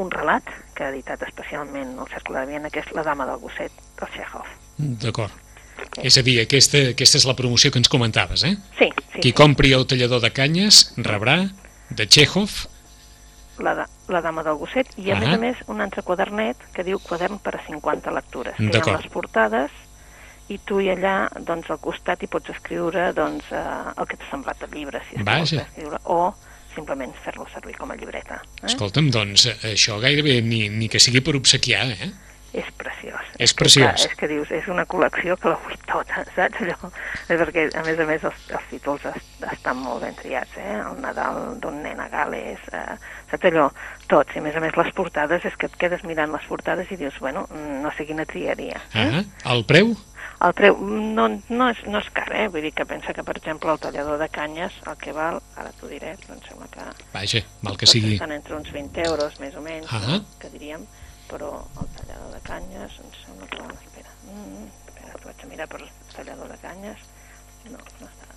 un 0.02 0.12
relat 0.12 0.50
que 0.76 0.88
ha 0.88 0.92
editat 0.94 1.22
especialment 1.28 1.94
el 1.94 2.10
cercle 2.12 2.42
de 2.42 2.54
Viena, 2.54 2.72
que 2.74 2.82
és 2.82 2.94
La 2.98 3.06
dama 3.06 3.28
del 3.30 3.42
gosset, 3.44 3.74
del 4.00 4.14
Chekhov. 4.16 4.50
D'acord. 4.78 5.44
És 6.02 6.18
a 6.18 6.24
dir, 6.26 6.40
aquesta, 6.42 6.82
aquesta 6.96 7.20
és 7.20 7.26
la 7.28 7.36
promoció 7.38 7.70
que 7.72 7.80
ens 7.80 7.92
comentaves, 7.92 8.44
eh? 8.48 8.56
Sí, 8.80 8.90
sí. 9.14 9.20
Qui 9.20 9.30
sí. 9.30 9.36
compri 9.38 9.76
el 9.76 9.86
tallador 9.88 10.24
de 10.24 10.32
canyes 10.34 10.88
rebrà 10.98 11.44
de 11.92 12.08
Chekhov 12.08 12.66
La, 13.64 13.86
la 14.10 14.22
dama 14.22 14.44
del 14.44 14.58
gosset 14.62 14.88
i 14.98 15.12
a 15.12 15.16
Ah. 15.16 15.20
més 15.20 15.34
a 15.34 15.38
més 15.38 15.58
un 15.68 15.82
altre 15.82 16.04
quadernet 16.04 16.58
que 16.74 16.84
diu 16.84 17.00
quadern 17.00 17.40
per 17.40 17.56
a 17.56 17.62
50 17.68 18.12
lectures 18.12 18.56
que 18.58 18.64
hi 18.66 18.90
ha 18.92 18.98
les 18.98 19.08
portades 19.12 19.72
i 20.48 20.60
tu 20.64 20.80
i 20.80 20.90
allà 20.94 21.30
doncs 21.42 21.70
al 21.74 21.80
costat 21.80 22.22
hi 22.22 22.28
pots 22.28 22.50
escriure 22.54 23.12
doncs 23.18 23.46
eh, 23.52 23.64
el 23.98 24.06
que 24.06 24.18
t'ha 24.18 24.30
semblat 24.30 24.62
el 24.68 24.70
llibre 24.78 25.02
si 25.10 25.16
és 25.18 25.24
Vaja. 25.26 25.62
escriure, 25.64 25.98
o 26.06 26.36
simplement 26.76 27.14
fer-lo 27.24 27.48
servir 27.54 27.74
com 27.78 27.90
a 27.92 27.96
llibreta 27.96 28.42
eh? 28.62 28.66
Escolta'm, 28.68 29.10
doncs 29.10 29.46
eh, 29.48 29.56
això 29.74 29.98
gairebé 30.00 30.42
ni, 30.44 30.68
ni 30.70 30.88
que 30.90 31.00
sigui 31.00 31.22
per 31.22 31.36
obsequiar, 31.36 31.88
eh? 31.96 32.12
És 32.56 32.70
preciós 32.80 33.26
És 33.40 33.54
preciós. 33.54 33.98
clar, 34.00 34.10
és 34.12 34.16
que 34.20 34.28
dius, 34.32 34.52
és 34.56 34.68
una 34.72 34.86
col·lecció 34.88 35.36
que 35.42 35.50
la 35.52 35.58
vull 35.66 35.76
tota, 35.90 36.24
saps 36.36 36.62
allò? 36.64 36.90
És 37.28 37.42
perquè 37.42 37.66
a 37.76 37.84
més 37.84 38.00
a 38.00 38.08
més 38.08 38.24
els, 38.30 38.46
els 38.56 38.70
títols 38.72 39.06
es, 39.12 39.28
estan 39.52 39.78
molt 39.84 40.02
ben 40.06 40.16
triats 40.16 40.56
eh? 40.62 40.80
el 40.80 41.00
Nadal 41.04 41.58
d'un 41.60 41.82
nen 41.84 42.00
a 42.00 42.08
Gales 42.14 42.64
eh? 42.72 42.98
saps 43.32 43.50
allò? 43.52 43.68
Tots, 44.08 44.36
i 44.36 44.40
a 44.40 44.46
més 44.46 44.56
a 44.56 44.64
més 44.64 44.76
les 44.80 44.92
portades 44.96 45.46
és 45.50 45.56
que 45.60 45.68
et 45.68 45.76
quedes 45.82 46.04
mirant 46.08 46.32
les 46.32 46.48
portades 46.48 46.92
i 46.92 46.98
dius, 47.00 47.20
bueno, 47.20 47.48
no 47.84 47.92
sé 47.98 48.06
quina 48.08 48.26
triaria 48.30 48.80
eh? 48.94 49.08
Ah, 49.44 49.54
el 49.56 49.66
preu? 49.70 49.96
El 50.46 50.52
preu 50.58 50.76
no, 50.84 51.30
no, 51.50 51.68
és, 51.72 51.80
no 51.88 52.00
és 52.02 52.08
car, 52.14 52.28
eh? 52.36 52.48
Vull 52.52 52.66
dir 52.66 52.72
que 52.76 52.84
pensa 52.86 53.14
que, 53.16 53.24
per 53.24 53.38
exemple, 53.40 53.72
el 53.72 53.80
tallador 53.80 54.18
de 54.20 54.28
canyes, 54.30 54.74
el 54.90 54.98
que 55.00 55.14
val, 55.16 55.38
ara 55.56 55.72
t'ho 55.80 55.88
diré, 55.88 56.12
però 56.26 56.36
em 56.36 56.42
sembla 56.44 56.68
que... 56.74 56.84
Vaja, 57.14 57.42
mal 57.64 57.78
que 57.80 57.88
sigui. 57.88 58.18
Estan 58.18 58.34
entre 58.36 58.58
uns 58.58 58.68
20 58.74 59.00
euros, 59.08 59.38
més 59.40 59.56
o 59.56 59.64
menys, 59.64 59.88
Ah. 59.96 60.02
no? 60.04 60.20
que 60.42 60.50
diríem, 60.52 60.84
però 61.30 61.52
el 61.82 61.90
tallador 61.98 62.32
de 62.36 62.42
canyes, 62.46 63.00
em 63.02 63.12
sembla 63.24 63.50
que... 63.52 63.64
Espera, 63.80 64.14
mm, 64.30 64.70
espera, 64.90 65.18
t'ho 65.18 65.28
vaig 65.32 65.44
a 65.44 65.52
mirar 65.52 65.68
per 65.72 65.82
el 65.82 65.90
tallador 66.14 66.52
de 66.54 66.58
canyes. 66.64 67.06
No, 67.66 67.80
no 67.82 68.08
està. 68.08 68.32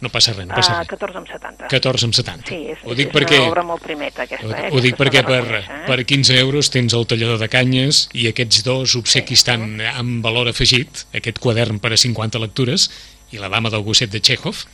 No 0.00 0.08
passa 0.08 0.32
res, 0.32 0.46
no 0.48 0.56
passa 0.56 0.78
Ah, 0.78 0.80
res. 0.80 0.88
14,70. 0.88 1.68
14 1.68 2.06
amb 2.08 2.14
70. 2.16 2.48
Sí, 2.48 2.58
és, 2.72 2.82
ho 2.88 2.94
dic 2.96 3.10
és 3.10 3.14
perquè, 3.18 3.36
una 3.42 3.50
obra 3.52 3.64
molt 3.68 3.82
primeta, 3.84 4.24
aquesta, 4.24 4.48
ho, 4.48 4.54
eh? 4.56 4.70
ho 4.72 4.80
dic 4.80 4.96
perquè 4.96 5.20
per, 5.26 5.42
eh? 5.58 5.80
per 5.86 5.98
15 6.08 6.38
euros 6.40 6.70
tens 6.72 6.96
el 6.96 7.04
tallador 7.10 7.36
de 7.42 7.50
canyes 7.52 8.06
i 8.16 8.24
aquests 8.30 8.62
dos 8.64 8.96
obsequis 8.96 9.44
tan 9.44 9.76
amb 9.92 10.24
valor 10.24 10.48
afegit, 10.48 11.04
aquest 11.20 11.38
quadern 11.44 11.78
per 11.84 11.92
a 11.92 12.00
50 12.00 12.40
lectures 12.40 12.88
i 13.30 13.42
la 13.42 13.52
dama 13.52 13.68
del 13.70 13.84
gosset 13.84 14.10
de 14.10 14.22
Chekhov, 14.24 14.64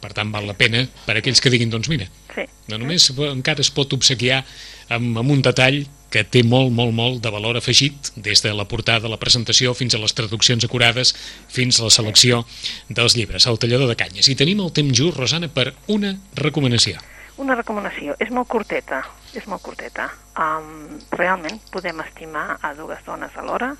per 0.00 0.12
tant 0.14 0.30
val 0.32 0.46
la 0.46 0.54
pena 0.54 0.86
per 1.06 1.16
aquells 1.18 1.40
que 1.40 1.50
diguin, 1.50 1.70
doncs 1.70 1.88
mira, 1.88 2.06
Sí. 2.34 2.44
no 2.68 2.78
només 2.78 3.10
encara 3.10 3.60
es 3.60 3.70
pot 3.70 3.92
obsequiar 3.92 4.44
amb, 4.90 5.18
amb 5.18 5.30
un 5.30 5.42
detall 5.42 5.86
que 6.08 6.22
té 6.24 6.42
molt, 6.42 6.70
molt, 6.72 6.94
molt 6.94 7.18
de 7.22 7.28
valor 7.30 7.56
afegit, 7.58 8.12
des 8.16 8.40
de 8.42 8.54
la 8.54 8.64
portada, 8.64 9.08
la 9.08 9.18
presentació, 9.20 9.74
fins 9.74 9.94
a 9.94 9.98
les 9.98 10.14
traduccions 10.14 10.64
acurades, 10.64 11.14
fins 11.48 11.80
a 11.80 11.84
la 11.84 11.90
selecció 11.90 12.46
dels 12.88 13.14
llibres, 13.16 13.46
el 13.46 13.58
tallador 13.58 13.88
de 13.88 13.96
canyes. 13.96 14.28
I 14.28 14.34
tenim 14.34 14.60
el 14.60 14.72
temps 14.72 14.96
just, 14.96 15.18
Rosana, 15.18 15.48
per 15.52 15.74
una 15.88 16.14
recomanació. 16.34 16.96
Una 17.36 17.54
recomanació, 17.54 18.16
és 18.18 18.30
molt 18.30 18.48
curteta, 18.48 19.02
és 19.34 19.44
molt 19.46 19.60
curteta. 19.62 20.08
Um, 20.38 20.98
realment 21.12 21.60
podem 21.70 22.00
estimar 22.00 22.56
a 22.62 22.72
dues 22.74 23.04
dones 23.04 23.36
alhora? 23.36 23.74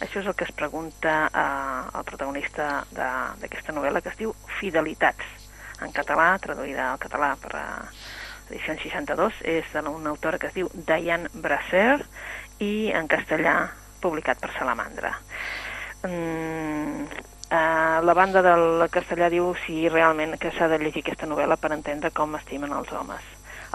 Això 0.00 0.20
és 0.20 0.26
el 0.26 0.34
que 0.34 0.44
es 0.44 0.52
pregunta 0.52 1.30
uh, 1.32 1.98
el 1.98 2.04
protagonista 2.04 2.84
de- 2.90 3.40
d'aquesta 3.40 3.72
novel·la, 3.72 4.00
que 4.02 4.10
es 4.10 4.16
diu 4.20 4.34
Fidelitats. 4.60 5.24
En 5.84 5.92
català, 5.96 6.32
traduïda 6.42 6.90
al 6.92 7.00
català 7.02 7.34
per 7.40 7.54
uh, 7.56 7.88
edició 8.50 8.74
62, 8.76 9.40
és 9.46 9.66
d'una 9.72 10.10
autora 10.10 10.38
que 10.38 10.50
es 10.50 10.56
diu 10.56 10.68
Diane 10.74 11.30
Brasser 11.34 12.00
i 12.60 12.90
en 12.96 13.08
castellà 13.08 13.54
publicat 14.02 14.40
per 14.40 14.50
Salamandra. 14.56 15.12
Mm, 16.02 17.04
eh, 17.50 17.98
la 18.02 18.14
banda 18.16 18.42
del 18.42 18.86
castellà 18.90 19.28
diu 19.32 19.52
si 19.66 19.88
realment 19.88 20.38
que 20.40 20.52
s'ha 20.56 20.68
de 20.72 20.80
llegir 20.80 21.04
aquesta 21.04 21.28
novel·la 21.28 21.58
per 21.60 21.72
entendre 21.76 22.10
com 22.10 22.36
estimen 22.38 22.72
els 22.72 22.92
homes. 22.92 23.24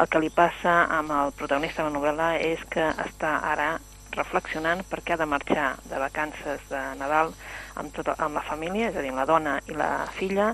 El 0.02 0.10
que 0.12 0.20
li 0.20 0.32
passa 0.34 0.86
amb 0.92 1.14
el 1.16 1.36
protagonista 1.40 1.84
de 1.84 1.92
la 1.92 1.98
novel·la 2.00 2.30
és 2.44 2.64
que 2.70 2.90
està 3.06 3.38
ara 3.54 3.76
reflexionant 4.16 4.82
perquè 4.90 5.16
ha 5.16 5.22
de 5.22 5.28
marxar 5.28 5.70
de 5.90 6.00
vacances 6.00 6.64
de 6.72 6.82
Nadal 7.00 7.34
amb, 7.76 7.92
tota, 7.96 8.16
amb 8.18 8.40
la 8.40 8.44
família, 8.48 8.90
és 8.90 8.98
a 8.98 9.04
dir, 9.04 9.14
la 9.16 9.28
dona 9.30 9.60
i 9.68 9.76
la 9.78 10.08
filla, 10.18 10.54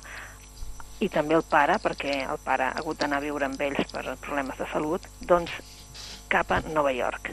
i 1.02 1.10
també 1.10 1.36
el 1.36 1.44
pare, 1.50 1.78
perquè 1.82 2.22
el 2.30 2.40
pare 2.46 2.70
ha 2.70 2.78
hagut 2.78 3.00
d'anar 3.02 3.18
a 3.18 3.26
viure 3.26 3.48
amb 3.48 3.62
ells 3.62 3.88
per 3.92 4.04
problemes 4.22 4.58
de 4.60 4.68
salut, 4.72 5.08
doncs 5.20 5.52
cap 6.32 6.52
a 6.52 6.62
Nova 6.72 6.92
York. 6.94 7.32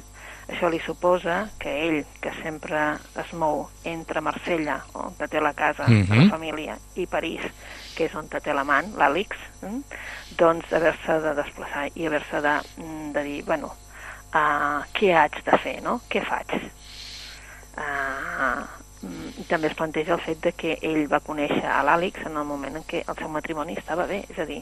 Això 0.49 0.71
li 0.73 0.81
suposa 0.81 1.51
que 1.61 1.71
ell, 1.85 1.99
que 2.25 2.33
sempre 2.43 2.81
es 3.21 3.33
mou 3.37 3.67
entre 3.85 4.23
Marsella, 4.25 4.79
on 4.95 5.13
té 5.21 5.41
la 5.41 5.53
casa 5.53 5.85
de 5.85 6.03
Mhm. 6.03 6.23
la 6.25 6.31
família, 6.31 6.79
i 6.97 7.07
París, 7.07 7.43
que 7.95 8.07
és 8.07 8.15
on 8.15 8.29
té 8.29 8.55
l'amant, 8.55 8.95
l'Àlix, 8.97 9.37
eh? 9.63 9.83
doncs 10.39 10.73
haver-se 10.73 11.21
de 11.21 11.35
desplaçar 11.35 11.91
i 11.95 12.07
haver-se 12.07 12.41
de, 12.41 12.61
mm, 12.79 13.13
de 13.13 13.23
dir, 13.23 13.45
bueno, 13.45 13.67
uh, 14.35 14.81
què 14.95 15.15
haig 15.15 15.45
de 15.45 15.59
fer, 15.59 15.83
no? 15.83 16.01
Què 16.09 16.25
faig? 16.25 16.73
Uh, 17.77 18.65
i 19.03 19.45
també 19.47 19.69
es 19.69 19.77
planteja 19.79 20.17
el 20.17 20.23
fet 20.25 20.41
de 20.43 20.51
que 20.59 20.73
ell 20.83 21.05
va 21.11 21.21
conèixer 21.23 21.63
a 21.71 21.85
l'Àlix 21.87 22.25
en 22.27 22.37
el 22.41 22.47
moment 22.49 22.81
en 22.81 22.87
què 22.89 23.05
el 23.07 23.19
seu 23.21 23.29
matrimoni 23.31 23.77
estava 23.79 24.09
bé, 24.11 24.25
és 24.27 24.39
a 24.43 24.47
dir, 24.49 24.59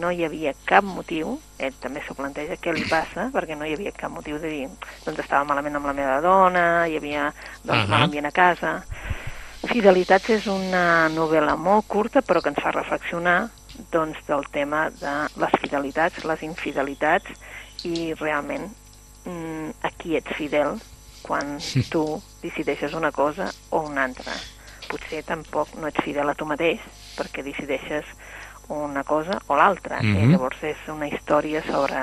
no 0.00 0.10
hi 0.10 0.24
havia 0.24 0.54
cap 0.64 0.86
motiu, 0.88 1.34
ell 1.58 1.76
també 1.82 2.00
s'ho 2.04 2.16
planteja 2.16 2.56
què 2.62 2.72
li 2.72 2.86
passa, 2.88 3.28
perquè 3.34 3.58
no 3.58 3.68
hi 3.68 3.74
havia 3.76 3.92
cap 3.96 4.12
motiu 4.14 4.38
de 4.40 4.52
dir, 4.52 4.68
doncs 5.04 5.20
estava 5.20 5.44
malament 5.50 5.76
amb 5.76 5.90
la 5.90 5.96
meva 6.00 6.16
dona, 6.24 6.64
hi 6.88 6.96
havia 6.96 7.26
doncs, 7.64 7.82
Ahà. 7.82 7.90
mal 7.90 8.06
ambient 8.06 8.30
a 8.30 8.32
casa. 8.32 8.72
Fidelitats 9.68 10.32
és 10.32 10.48
una 10.48 11.10
novel·la 11.12 11.56
molt 11.60 11.84
curta, 11.88 12.24
però 12.24 12.40
que 12.40 12.52
ens 12.52 12.62
fa 12.64 12.72
reflexionar 12.72 13.50
doncs, 13.92 14.16
del 14.28 14.48
tema 14.54 14.86
de 14.96 15.14
les 15.40 15.60
fidelitats, 15.60 16.24
les 16.24 16.42
infidelitats, 16.46 17.36
i 17.84 18.14
realment 18.16 18.70
mm, 19.28 19.70
a 19.84 19.92
qui 20.00 20.16
ets 20.16 20.36
fidel 20.38 20.78
quan 21.24 21.56
tu 21.90 22.04
decideixes 22.42 22.92
una 22.94 23.10
cosa 23.12 23.48
o 23.70 23.80
una 23.88 24.04
altra. 24.04 24.32
Potser 24.88 25.22
tampoc 25.24 25.72
no 25.80 25.88
ets 25.88 26.04
fidel 26.04 26.28
a 26.28 26.34
tu 26.36 26.44
mateix 26.46 26.80
perquè 27.16 27.42
decideixes 27.46 28.04
una 28.68 29.02
cosa 29.04 29.40
o 29.48 29.56
l'altra. 29.56 30.02
Mhm. 30.02 30.16
eh? 30.16 30.26
Llavors 30.34 30.62
és 30.62 30.76
una 30.92 31.08
història 31.08 31.62
sobre 31.66 31.96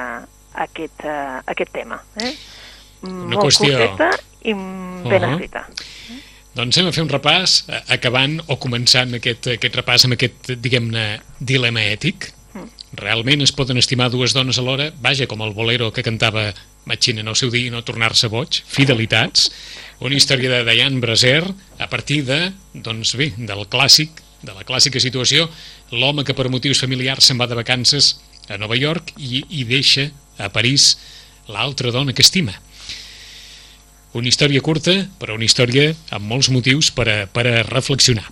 aquest, 0.66 1.06
uh, 1.06 1.40
aquest 1.46 1.72
tema. 1.72 2.02
Eh? 2.18 2.34
Una 3.04 3.36
Molt 3.38 3.46
qüestió- 3.48 3.78
curteta 3.78 4.10
i 4.44 4.54
mm, 4.54 5.04
ben 5.10 5.24
Uh-huh. 5.24 5.32
escrita. 5.34 5.68
Doncs 6.54 6.78
anem 6.78 6.90
a 6.90 6.92
fer 6.92 7.04
un 7.04 7.10
repàs, 7.10 7.64
acabant 7.88 8.42
o 8.48 8.58
començant 8.60 9.14
aquest, 9.16 9.48
aquest 9.48 9.76
repàs 9.80 10.04
amb 10.06 10.14
aquest, 10.18 10.52
diguem-ne, 10.60 11.22
dilema 11.40 11.80
ètic. 11.80 12.34
Realment 12.92 13.40
es 13.40 13.54
poden 13.56 13.80
estimar 13.80 14.10
dues 14.12 14.34
dones 14.36 14.58
alhora, 14.60 14.90
vaja, 15.00 15.28
com 15.28 15.42
el 15.46 15.54
bolero 15.56 15.92
que 15.96 16.04
cantava 16.04 16.50
Machina 16.86 17.22
en 17.24 17.30
el 17.32 17.38
seu 17.40 17.52
dia 17.54 17.70
i 17.70 17.72
no 17.72 17.84
tornar-se 17.88 18.28
boig, 18.28 18.60
Fidelitats, 18.68 19.48
una 20.04 20.18
història 20.18 20.50
de 20.52 20.66
Diane 20.68 21.00
Braser 21.00 21.46
a 21.80 21.88
partir 21.88 22.26
de, 22.28 22.50
doncs 22.74 23.14
bé, 23.16 23.30
del 23.38 23.64
clàssic, 23.72 24.20
de 24.42 24.56
la 24.58 24.66
clàssica 24.68 25.00
situació, 25.00 25.48
l'home 25.94 26.26
que 26.28 26.36
per 26.36 26.50
motius 26.52 26.82
familiars 26.84 27.30
se'n 27.30 27.40
va 27.40 27.48
de 27.48 27.56
vacances 27.56 28.18
a 28.50 28.58
Nova 28.60 28.76
York 28.76 29.14
i, 29.18 29.46
i 29.62 29.64
deixa 29.70 30.10
a 30.42 30.50
París 30.52 30.98
l'altra 31.48 31.94
dona 31.96 32.12
que 32.18 32.26
estima. 32.26 32.58
Una 34.18 34.28
història 34.28 34.60
curta, 34.60 34.98
però 35.22 35.38
una 35.38 35.48
història 35.48 35.94
amb 36.12 36.28
molts 36.28 36.50
motius 36.52 36.92
per 36.92 37.08
a, 37.08 37.20
per 37.32 37.46
a 37.48 37.62
reflexionar. 37.64 38.28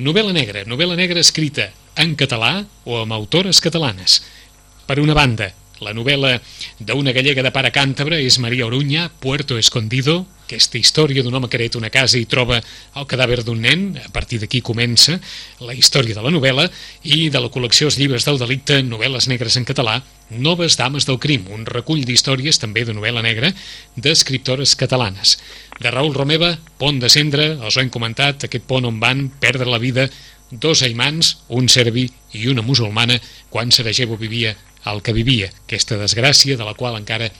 Novel·la 0.00 0.34
negra, 0.34 0.64
novel·la 0.66 0.96
negra 0.98 1.22
escrita 1.22 1.68
en 2.02 2.16
català 2.18 2.64
o 2.84 3.00
amb 3.02 3.14
autores 3.16 3.60
catalanes. 3.60 4.20
Per 4.86 4.98
una 5.00 5.14
banda, 5.14 5.50
la 5.80 5.94
novel·la 5.96 6.34
d'una 6.80 7.14
gallega 7.16 7.44
de 7.44 7.52
pare 7.54 7.70
càntabre 7.72 8.18
és 8.20 8.38
Maria 8.42 8.66
Oruña, 8.66 9.08
Puerto 9.20 9.56
Escondido, 9.58 10.24
aquesta 10.50 10.80
història 10.80 11.22
d'un 11.22 11.34
home 11.34 11.48
que 11.48 11.56
hereta 11.60 11.78
una 11.78 11.92
casa 11.94 12.18
i 12.18 12.26
troba 12.26 12.58
el 12.60 13.06
cadàver 13.06 13.44
d'un 13.46 13.60
nen, 13.62 13.84
a 14.02 14.10
partir 14.12 14.40
d'aquí 14.42 14.60
comença 14.66 15.20
la 15.62 15.76
història 15.78 16.16
de 16.16 16.24
la 16.24 16.32
novel·la, 16.34 16.66
i 17.06 17.28
de 17.30 17.40
la 17.40 17.52
col·lecció 17.54 17.86
Els 17.86 18.00
llibres 18.00 18.26
del 18.26 18.40
delicte, 18.42 18.80
novel·les 18.82 19.30
negres 19.30 19.56
en 19.60 19.68
català, 19.68 20.00
Noves 20.30 20.76
dames 20.78 21.08
del 21.08 21.18
crim, 21.18 21.48
un 21.50 21.64
recull 21.66 22.04
d'històries 22.06 22.60
també 22.62 22.84
de 22.86 22.94
novel·la 22.94 23.22
negra 23.24 23.48
d'escriptores 23.98 24.76
catalanes. 24.78 25.40
De 25.82 25.90
Raül 25.90 26.14
Romeva, 26.14 26.52
Pont 26.78 27.00
de 27.02 27.10
Cendra, 27.10 27.48
els 27.58 27.74
ho 27.74 27.82
hem 27.82 27.90
comentat, 27.90 28.46
aquest 28.46 28.68
pont 28.70 28.86
on 28.86 29.00
van 29.02 29.24
perdre 29.42 29.66
la 29.66 29.80
vida 29.82 30.06
dos 30.50 30.82
aimans, 30.82 31.38
un 31.48 31.68
serbi 31.68 32.08
i 32.32 32.48
una 32.48 32.62
musulmana, 32.62 33.20
quan 33.50 33.72
Sarajevo 33.72 34.16
vivia 34.16 34.56
el 34.90 35.02
que 35.02 35.12
vivia, 35.12 35.50
aquesta 35.66 35.98
desgràcia 36.00 36.56
de 36.56 36.64
la 36.64 36.74
qual 36.74 36.96
encara 36.96 37.30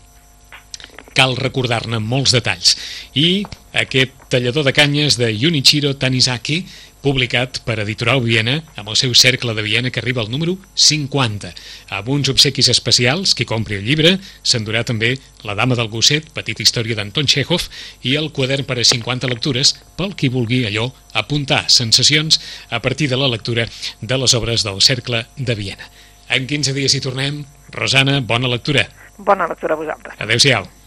cal 1.20 1.36
recordar-ne 1.36 2.00
molts 2.00 2.32
detalls. 2.32 2.76
I 3.12 3.44
aquest 3.76 4.14
tallador 4.32 4.64
de 4.64 4.72
canyes 4.72 5.18
de 5.20 5.28
Junichiro 5.36 5.92
Tanizaki, 6.00 6.62
publicat 7.00 7.62
per 7.64 7.78
Editorial 7.80 8.20
Viena, 8.24 8.58
amb 8.80 8.90
el 8.92 8.96
seu 8.96 9.12
cercle 9.16 9.54
de 9.56 9.64
Viena 9.64 9.92
que 9.92 10.00
arriba 10.00 10.20
al 10.22 10.30
número 10.32 10.56
50. 10.74 11.52
Amb 11.96 12.08
uns 12.12 12.30
obsequis 12.32 12.68
especials, 12.72 13.34
qui 13.36 13.48
compri 13.48 13.78
el 13.80 13.84
llibre, 13.88 14.16
s'endurà 14.44 14.84
també 14.84 15.16
La 15.44 15.56
dama 15.56 15.76
del 15.76 15.88
gosset, 15.88 16.26
petita 16.36 16.60
història 16.64 16.96
d'Anton 16.96 17.28
Chekhov, 17.28 17.68
i 18.04 18.16
el 18.20 18.28
quadern 18.36 18.68
per 18.68 18.78
a 18.80 18.84
50 18.84 19.28
lectures, 19.32 19.74
pel 19.96 20.12
qui 20.16 20.28
vulgui 20.32 20.66
allò 20.68 20.90
apuntar 21.16 21.62
sensacions 21.72 22.40
a 22.68 22.80
partir 22.84 23.08
de 23.08 23.20
la 23.20 23.28
lectura 23.32 23.68
de 24.00 24.20
les 24.20 24.36
obres 24.36 24.64
del 24.64 24.80
cercle 24.84 25.24
de 25.36 25.56
Viena. 25.56 25.88
En 26.28 26.46
15 26.46 26.76
dies 26.76 26.94
hi 26.94 27.04
tornem. 27.04 27.44
Rosana, 27.72 28.20
bona 28.20 28.48
lectura. 28.48 28.88
Bona 29.16 29.48
lectura 29.48 29.76
a 29.76 29.80
vosaltres. 29.80 30.20
Adéu-siau. 30.20 30.79